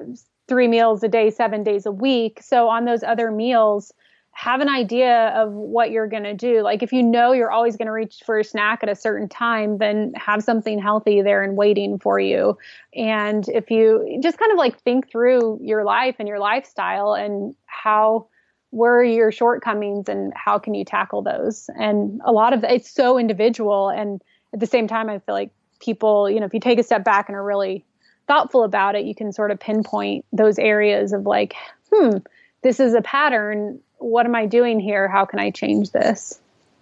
three 0.47 0.69
meals 0.69 1.03
a 1.03 1.09
day, 1.09 1.31
seven 1.31 1.63
days 1.63 1.85
a 1.85 1.91
week. 1.91 2.39
So, 2.41 2.69
on 2.69 2.85
those 2.85 3.03
other 3.03 3.29
meals, 3.29 3.91
have 4.37 4.61
an 4.61 4.69
idea 4.69 5.29
of 5.29 5.51
what 5.51 5.89
you're 5.89 6.05
going 6.05 6.21
to 6.21 6.35
do. 6.35 6.61
Like 6.61 6.83
if 6.83 6.93
you 6.93 7.01
know 7.01 7.31
you're 7.31 7.49
always 7.49 7.75
going 7.75 7.87
to 7.87 7.91
reach 7.91 8.21
for 8.23 8.37
a 8.37 8.43
snack 8.43 8.83
at 8.83 8.87
a 8.87 8.93
certain 8.93 9.27
time, 9.27 9.79
then 9.79 10.13
have 10.15 10.43
something 10.43 10.77
healthy 10.77 11.23
there 11.23 11.41
and 11.41 11.57
waiting 11.57 11.97
for 11.97 12.19
you. 12.19 12.55
And 12.93 13.49
if 13.49 13.71
you 13.71 14.19
just 14.21 14.37
kind 14.37 14.51
of 14.51 14.59
like 14.59 14.79
think 14.83 15.09
through 15.09 15.57
your 15.63 15.83
life 15.83 16.17
and 16.19 16.27
your 16.27 16.37
lifestyle 16.37 17.15
and 17.15 17.55
how 17.65 18.27
where 18.69 18.97
are 18.97 19.03
your 19.03 19.31
shortcomings 19.31 20.07
and 20.07 20.31
how 20.35 20.59
can 20.59 20.75
you 20.75 20.85
tackle 20.85 21.23
those? 21.23 21.67
And 21.75 22.21
a 22.23 22.31
lot 22.31 22.53
of 22.53 22.63
it's 22.63 22.91
so 22.91 23.17
individual 23.17 23.89
and 23.89 24.21
at 24.53 24.59
the 24.59 24.67
same 24.67 24.87
time 24.87 25.09
I 25.09 25.17
feel 25.17 25.33
like 25.33 25.49
people, 25.79 26.29
you 26.29 26.39
know, 26.39 26.45
if 26.45 26.53
you 26.53 26.59
take 26.59 26.77
a 26.77 26.83
step 26.83 27.03
back 27.03 27.27
and 27.27 27.35
are 27.35 27.43
really 27.43 27.83
thoughtful 28.27 28.63
about 28.63 28.93
it, 28.93 29.03
you 29.03 29.15
can 29.15 29.33
sort 29.33 29.49
of 29.49 29.59
pinpoint 29.59 30.25
those 30.31 30.59
areas 30.59 31.11
of 31.11 31.25
like, 31.25 31.55
hmm, 31.91 32.17
this 32.61 32.79
is 32.79 32.93
a 32.93 33.01
pattern 33.01 33.79
what 33.97 34.25
am 34.25 34.35
I 34.35 34.45
doing 34.45 34.79
here? 34.79 35.07
How 35.07 35.25
can 35.25 35.39
I 35.39 35.51
change 35.51 35.91
this? 35.91 36.39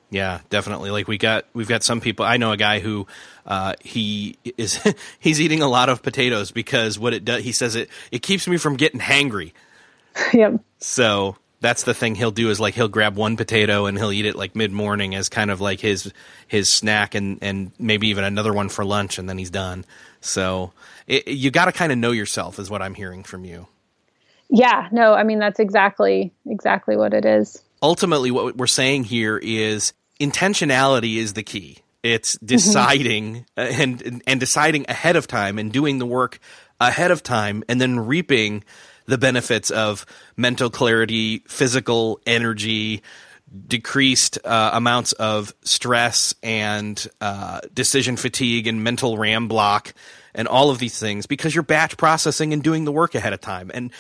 Yeah, 0.10 0.40
definitely. 0.50 0.92
Like 0.92 1.08
we 1.08 1.18
got, 1.18 1.46
we've 1.54 1.68
got 1.68 1.84
some 1.84 2.00
people. 2.00 2.26
I 2.26 2.38
know 2.38 2.52
a 2.52 2.58
guy 2.58 2.80
who 2.80 3.08
uh, 3.46 3.74
he 3.82 4.38
is 4.58 4.80
he's 5.20 5.42
eating 5.42 5.62
a 5.62 5.68
lot 5.68 5.90
of 5.90 6.02
potatoes 6.04 6.52
because 6.52 6.98
what 7.00 7.14
it 7.14 7.26
does. 7.26 7.44
He 7.44 7.52
says 7.52 7.76
it 7.76 7.90
it 8.12 8.22
keeps 8.22 8.48
me 8.48 8.58
from 8.58 8.76
getting 8.76 9.00
hangry. 9.00 9.52
Yep. 10.34 10.62
So 10.80 11.36
that's 11.60 11.84
the 11.84 11.94
thing 11.94 12.16
he'll 12.16 12.32
do 12.32 12.50
is 12.50 12.58
like 12.58 12.74
he'll 12.74 12.88
grab 12.88 13.18
one 13.18 13.36
potato 13.36 13.86
and 13.86 13.98
he'll 13.98 14.14
eat 14.14 14.26
it 14.26 14.36
like 14.36 14.56
mid 14.56 14.72
morning 14.72 15.14
as 15.14 15.28
kind 15.28 15.52
of 15.52 15.60
like 15.60 15.82
his 15.82 16.14
his 16.48 16.74
snack 16.74 17.16
and 17.16 17.40
and 17.42 17.74
maybe 17.78 18.08
even 18.08 18.24
another 18.24 18.54
one 18.54 18.70
for 18.70 18.86
lunch 18.86 19.18
and 19.18 19.28
then 19.28 19.38
he's 19.38 19.50
done. 19.50 19.84
So 20.22 20.72
it, 21.08 21.28
you 21.28 21.52
got 21.52 21.66
to 21.66 21.74
kind 21.74 21.92
of 21.92 21.98
know 21.98 22.12
yourself 22.12 22.60
is 22.60 22.70
what 22.70 22.82
I'm 22.82 22.94
hearing 22.94 23.24
from 23.24 23.44
you. 23.44 23.68
Yeah, 24.50 24.90
no, 24.92 25.14
I 25.14 25.24
mean 25.24 25.40
that's 25.40 25.60
exactly 25.60 26.32
exactly 26.48 26.98
what 26.98 27.14
it 27.14 27.26
is. 27.26 27.62
Ultimately 27.82 28.32
what 28.32 28.58
we're 28.58 28.68
saying 28.68 29.06
here 29.06 29.38
is 29.38 29.94
intentionality 30.20 31.18
is 31.18 31.34
the 31.34 31.44
key. 31.44 31.80
It's 32.04 32.36
mm-hmm. 32.36 32.46
deciding 32.46 33.46
mm-hmm. 33.58 33.82
and 33.82 34.24
and 34.28 34.40
deciding 34.40 34.86
ahead 34.88 35.16
of 35.16 35.28
time 35.28 35.58
and 35.58 35.72
doing 35.72 35.98
the 36.00 36.06
work 36.06 36.40
ahead 36.80 37.12
of 37.12 37.24
time 37.24 37.64
and 37.68 37.80
then 37.80 38.00
reaping 38.00 38.64
the 39.08 39.18
benefits 39.18 39.70
of 39.70 40.06
mental 40.36 40.70
clarity, 40.70 41.44
physical 41.48 42.20
energy, 42.26 43.04
decreased 43.68 44.40
uh, 44.44 44.72
amounts 44.74 45.12
of 45.14 45.54
stress 45.64 46.34
and 46.42 47.08
uh, 47.22 47.62
decision 47.74 48.18
fatigue 48.18 48.68
and 48.68 48.84
mental 48.84 49.18
RAM 49.18 49.48
block 49.48 49.94
and 50.34 50.48
all 50.48 50.70
of 50.70 50.80
these 50.80 51.00
things 51.00 51.26
because 51.26 51.54
you're 51.54 51.64
batch 51.64 51.98
processing 51.98 52.54
and 52.54 52.64
doing 52.64 52.86
the 52.86 52.92
work 52.92 53.16
ahead 53.16 53.34
of 53.34 53.42
time. 53.42 53.72
And 53.74 53.92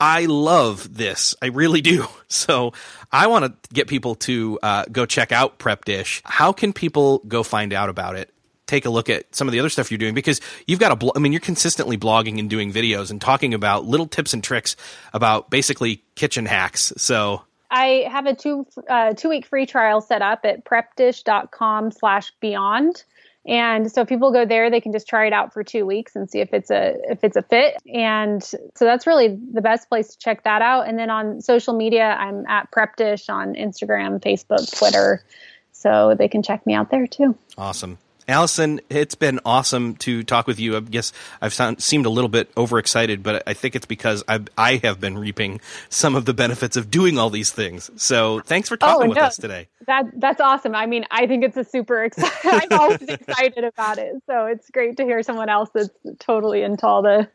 I 0.00 0.24
love 0.24 0.96
this. 0.96 1.34
I 1.42 1.46
really 1.46 1.80
do. 1.80 2.06
So 2.32 2.74
I 3.10 3.26
want 3.26 3.44
to 3.44 3.74
get 3.74 3.88
people 3.88 4.14
to 4.14 4.56
uh, 4.62 4.84
go 4.92 5.04
check 5.04 5.32
out 5.32 5.58
Prep 5.58 5.84
Dish. 5.84 6.22
How 6.24 6.52
can 6.52 6.72
people 6.72 7.18
go 7.26 7.42
find 7.42 7.72
out 7.72 7.88
about 7.88 8.14
it? 8.14 8.32
Take 8.68 8.84
a 8.84 8.88
look 8.88 9.10
at 9.10 9.34
some 9.34 9.48
of 9.48 9.52
the 9.52 9.58
other 9.58 9.68
stuff 9.68 9.90
you're 9.90 9.98
doing 9.98 10.14
because 10.14 10.40
you've 10.64 10.78
got 10.78 10.92
a. 10.92 10.96
Blo- 10.96 11.10
I 11.16 11.18
mean, 11.18 11.32
you're 11.32 11.40
consistently 11.40 11.98
blogging 11.98 12.38
and 12.38 12.48
doing 12.48 12.72
videos 12.72 13.10
and 13.10 13.20
talking 13.20 13.52
about 13.52 13.84
little 13.84 14.06
tips 14.06 14.32
and 14.32 14.44
tricks 14.44 14.76
about 15.12 15.50
basically 15.50 16.04
kitchen 16.14 16.46
hacks. 16.46 16.92
So 16.98 17.42
I 17.68 18.06
have 18.08 18.26
a 18.26 18.34
two 18.34 18.64
uh, 18.88 19.14
two 19.14 19.28
week 19.28 19.46
free 19.46 19.66
trial 19.66 20.00
set 20.00 20.22
up 20.22 20.44
at 20.44 20.64
prepdish.com 20.64 21.90
slash 21.90 22.32
beyond. 22.40 23.02
And 23.46 23.90
so 23.90 24.02
if 24.02 24.08
people 24.08 24.32
go 24.32 24.44
there, 24.44 24.70
they 24.70 24.80
can 24.80 24.92
just 24.92 25.08
try 25.08 25.26
it 25.26 25.32
out 25.32 25.52
for 25.54 25.64
two 25.64 25.86
weeks 25.86 26.14
and 26.14 26.30
see 26.30 26.40
if 26.40 26.52
it's 26.52 26.70
a 26.70 26.94
if 27.10 27.24
it's 27.24 27.36
a 27.36 27.42
fit. 27.42 27.76
And 27.92 28.42
so 28.42 28.60
that's 28.80 29.06
really 29.06 29.38
the 29.52 29.62
best 29.62 29.88
place 29.88 30.08
to 30.08 30.18
check 30.18 30.44
that 30.44 30.60
out. 30.60 30.86
And 30.86 30.98
then 30.98 31.10
on 31.10 31.40
social 31.40 31.74
media, 31.74 32.04
I'm 32.04 32.46
at 32.46 32.70
PrepDish 32.70 33.30
on 33.30 33.54
Instagram, 33.54 34.20
Facebook, 34.20 34.70
Twitter. 34.76 35.24
So 35.72 36.14
they 36.18 36.28
can 36.28 36.42
check 36.42 36.66
me 36.66 36.74
out 36.74 36.90
there 36.90 37.06
too. 37.06 37.36
Awesome. 37.56 37.98
Allison, 38.30 38.80
it's 38.88 39.16
been 39.16 39.40
awesome 39.44 39.96
to 39.96 40.22
talk 40.22 40.46
with 40.46 40.60
you. 40.60 40.76
I 40.76 40.80
guess 40.80 41.12
I've 41.42 41.52
sound, 41.52 41.82
seemed 41.82 42.06
a 42.06 42.10
little 42.10 42.28
bit 42.28 42.48
overexcited, 42.56 43.22
but 43.24 43.42
I 43.46 43.54
think 43.54 43.74
it's 43.74 43.86
because 43.86 44.22
I've, 44.28 44.46
I 44.56 44.76
have 44.84 45.00
been 45.00 45.18
reaping 45.18 45.60
some 45.88 46.14
of 46.14 46.26
the 46.26 46.32
benefits 46.32 46.76
of 46.76 46.90
doing 46.90 47.18
all 47.18 47.28
these 47.28 47.50
things. 47.50 47.90
So 47.96 48.40
thanks 48.40 48.68
for 48.68 48.76
talking 48.76 49.06
oh, 49.06 49.08
with 49.08 49.18
us 49.18 49.36
today. 49.36 49.66
That 49.86 50.04
that's 50.14 50.40
awesome. 50.40 50.76
I 50.76 50.86
mean, 50.86 51.06
I 51.10 51.26
think 51.26 51.42
it's 51.42 51.56
a 51.56 51.64
super 51.64 52.04
exciting. 52.04 52.30
I'm 52.70 52.78
always 52.78 53.02
excited 53.02 53.64
about 53.64 53.98
it. 53.98 54.14
So 54.26 54.46
it's 54.46 54.70
great 54.70 54.96
to 54.98 55.04
hear 55.04 55.22
someone 55.24 55.48
else 55.48 55.70
that's 55.74 55.90
totally 56.20 56.62
into 56.62 56.86
all 56.86 57.02
the 57.02 57.28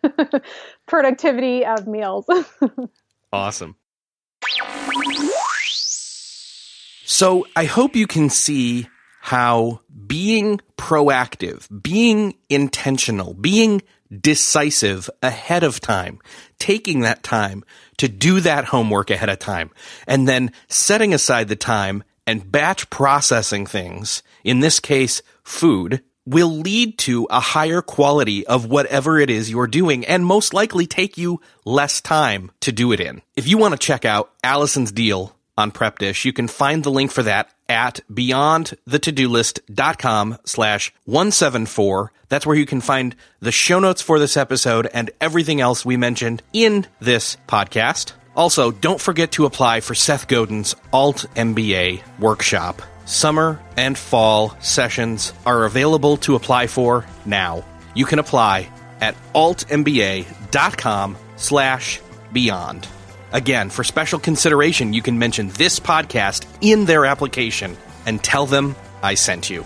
productivity 0.85 1.65
of 1.65 1.87
meals. 1.87 2.25
awesome. 3.33 3.75
So 7.03 7.45
I 7.55 7.65
hope 7.65 7.95
you 7.95 8.07
can 8.07 8.29
see 8.29 8.87
how 9.25 9.79
being 10.05 10.61
proactive, 10.77 11.67
being 11.81 12.35
intentional, 12.47 13.33
being 13.33 13.81
decisive 14.21 15.09
ahead 15.23 15.63
of 15.63 15.79
time, 15.79 16.19
taking 16.59 16.99
that 16.99 17.23
time 17.23 17.63
to 17.97 18.07
do 18.07 18.39
that 18.39 18.65
homework 18.65 19.09
ahead 19.09 19.29
of 19.29 19.39
time, 19.39 19.71
and 20.05 20.27
then 20.27 20.51
setting 20.67 21.11
aside 21.11 21.47
the 21.47 21.55
time 21.55 22.03
and 22.27 22.51
batch 22.51 22.87
processing 22.91 23.65
things, 23.65 24.21
in 24.43 24.59
this 24.59 24.79
case, 24.79 25.23
food, 25.43 26.03
will 26.27 26.59
lead 26.59 26.95
to 26.99 27.25
a 27.31 27.39
higher 27.39 27.81
quality 27.81 28.45
of 28.45 28.67
whatever 28.67 29.19
it 29.19 29.31
is 29.31 29.49
you're 29.49 29.65
doing 29.65 30.05
and 30.05 30.23
most 30.23 30.53
likely 30.53 30.85
take 30.85 31.17
you 31.17 31.41
less 31.65 31.99
time 31.99 32.51
to 32.61 32.71
do 32.71 32.91
it 32.91 32.99
in. 32.99 33.23
If 33.35 33.47
you 33.47 33.57
want 33.57 33.73
to 33.73 33.79
check 33.79 34.05
out 34.05 34.31
Allison's 34.43 34.91
deal 34.91 35.34
on 35.57 35.71
Prep 35.71 35.99
Dish, 35.99 36.25
you 36.25 36.33
can 36.33 36.47
find 36.47 36.83
the 36.83 36.91
link 36.91 37.11
for 37.11 37.23
that 37.23 37.49
at 37.67 38.01
beyondthetodolist.com 38.11 40.37
slash 40.45 40.93
174. 41.05 42.11
That's 42.29 42.45
where 42.45 42.55
you 42.55 42.65
can 42.65 42.81
find 42.81 43.15
the 43.39 43.51
show 43.51 43.79
notes 43.79 44.01
for 44.01 44.19
this 44.19 44.37
episode 44.37 44.87
and 44.93 45.11
everything 45.21 45.61
else 45.61 45.85
we 45.85 45.97
mentioned 45.97 46.41
in 46.53 46.87
this 46.99 47.37
podcast. 47.47 48.13
Also, 48.35 48.71
don't 48.71 49.01
forget 49.01 49.31
to 49.33 49.45
apply 49.45 49.79
for 49.79 49.95
Seth 49.95 50.27
Godin's 50.27 50.75
Alt 50.91 51.25
MBA 51.35 52.01
workshop. 52.19 52.81
Summer 53.05 53.61
and 53.77 53.97
fall 53.97 54.57
sessions 54.59 55.31
are 55.45 55.65
available 55.65 56.17
to 56.17 56.35
apply 56.35 56.67
for 56.67 57.05
now. 57.25 57.63
You 57.93 58.05
can 58.05 58.19
apply 58.19 58.69
at 58.99 59.15
altmba.com 59.33 61.17
slash 61.37 62.01
beyond. 62.33 62.87
Again, 63.35 63.69
for 63.69 63.83
special 63.83 64.17
consideration, 64.17 64.93
you 64.93 65.01
can 65.01 65.19
mention 65.19 65.49
this 65.49 65.77
podcast 65.77 66.47
in 66.61 66.85
their 66.85 67.05
application 67.05 67.75
and 68.05 68.23
tell 68.23 68.45
them 68.45 68.77
I 69.03 69.15
sent 69.15 69.49
you. 69.49 69.65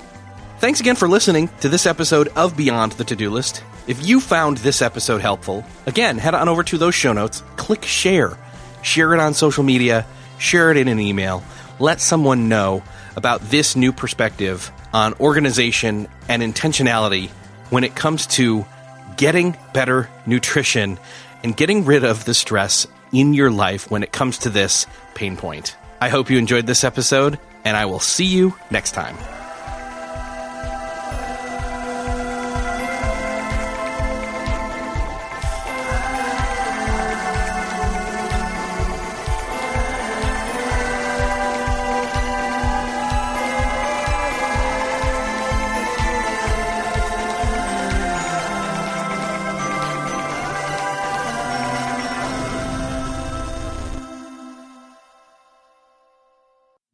Thanks 0.57 0.79
again 0.79 0.95
for 0.95 1.07
listening 1.07 1.51
to 1.61 1.69
this 1.69 1.85
episode 1.85 2.29
of 2.29 2.57
Beyond 2.57 2.93
the 2.93 3.03
To 3.03 3.15
Do 3.15 3.29
List. 3.29 3.63
If 3.85 4.03
you 4.07 4.21
found 4.21 4.57
this 4.57 4.81
episode 4.81 5.21
helpful, 5.21 5.63
again, 5.85 6.17
head 6.17 6.33
on 6.33 6.49
over 6.49 6.63
to 6.63 6.79
those 6.79 6.95
show 6.95 7.13
notes, 7.13 7.43
click 7.57 7.85
share, 7.85 8.39
share 8.81 9.13
it 9.13 9.19
on 9.19 9.35
social 9.35 9.63
media, 9.63 10.03
share 10.39 10.71
it 10.71 10.77
in 10.77 10.87
an 10.87 10.99
email, 10.99 11.43
let 11.77 12.01
someone 12.01 12.49
know 12.49 12.81
about 13.15 13.39
this 13.51 13.75
new 13.75 13.93
perspective 13.93 14.71
on 14.93 15.13
organization 15.19 16.07
and 16.27 16.41
intentionality 16.41 17.29
when 17.69 17.83
it 17.83 17.95
comes 17.95 18.25
to 18.25 18.65
getting 19.15 19.55
better 19.75 20.09
nutrition 20.25 20.97
and 21.43 21.55
getting 21.55 21.85
rid 21.85 22.03
of 22.03 22.25
the 22.25 22.33
stress 22.33 22.87
in 23.11 23.33
your 23.33 23.51
life 23.51 23.89
when 23.89 24.03
it 24.03 24.11
comes 24.11 24.39
to 24.39 24.49
this 24.49 24.85
pain 25.15 25.37
point. 25.37 25.75
I 26.01 26.09
hope 26.09 26.29
you 26.29 26.37
enjoyed 26.37 26.65
this 26.65 26.83
episode, 26.83 27.39
and 27.65 27.75
I 27.75 27.85
will 27.85 27.99
see 27.99 28.25
you 28.25 28.55
next 28.71 28.91
time. 28.91 29.17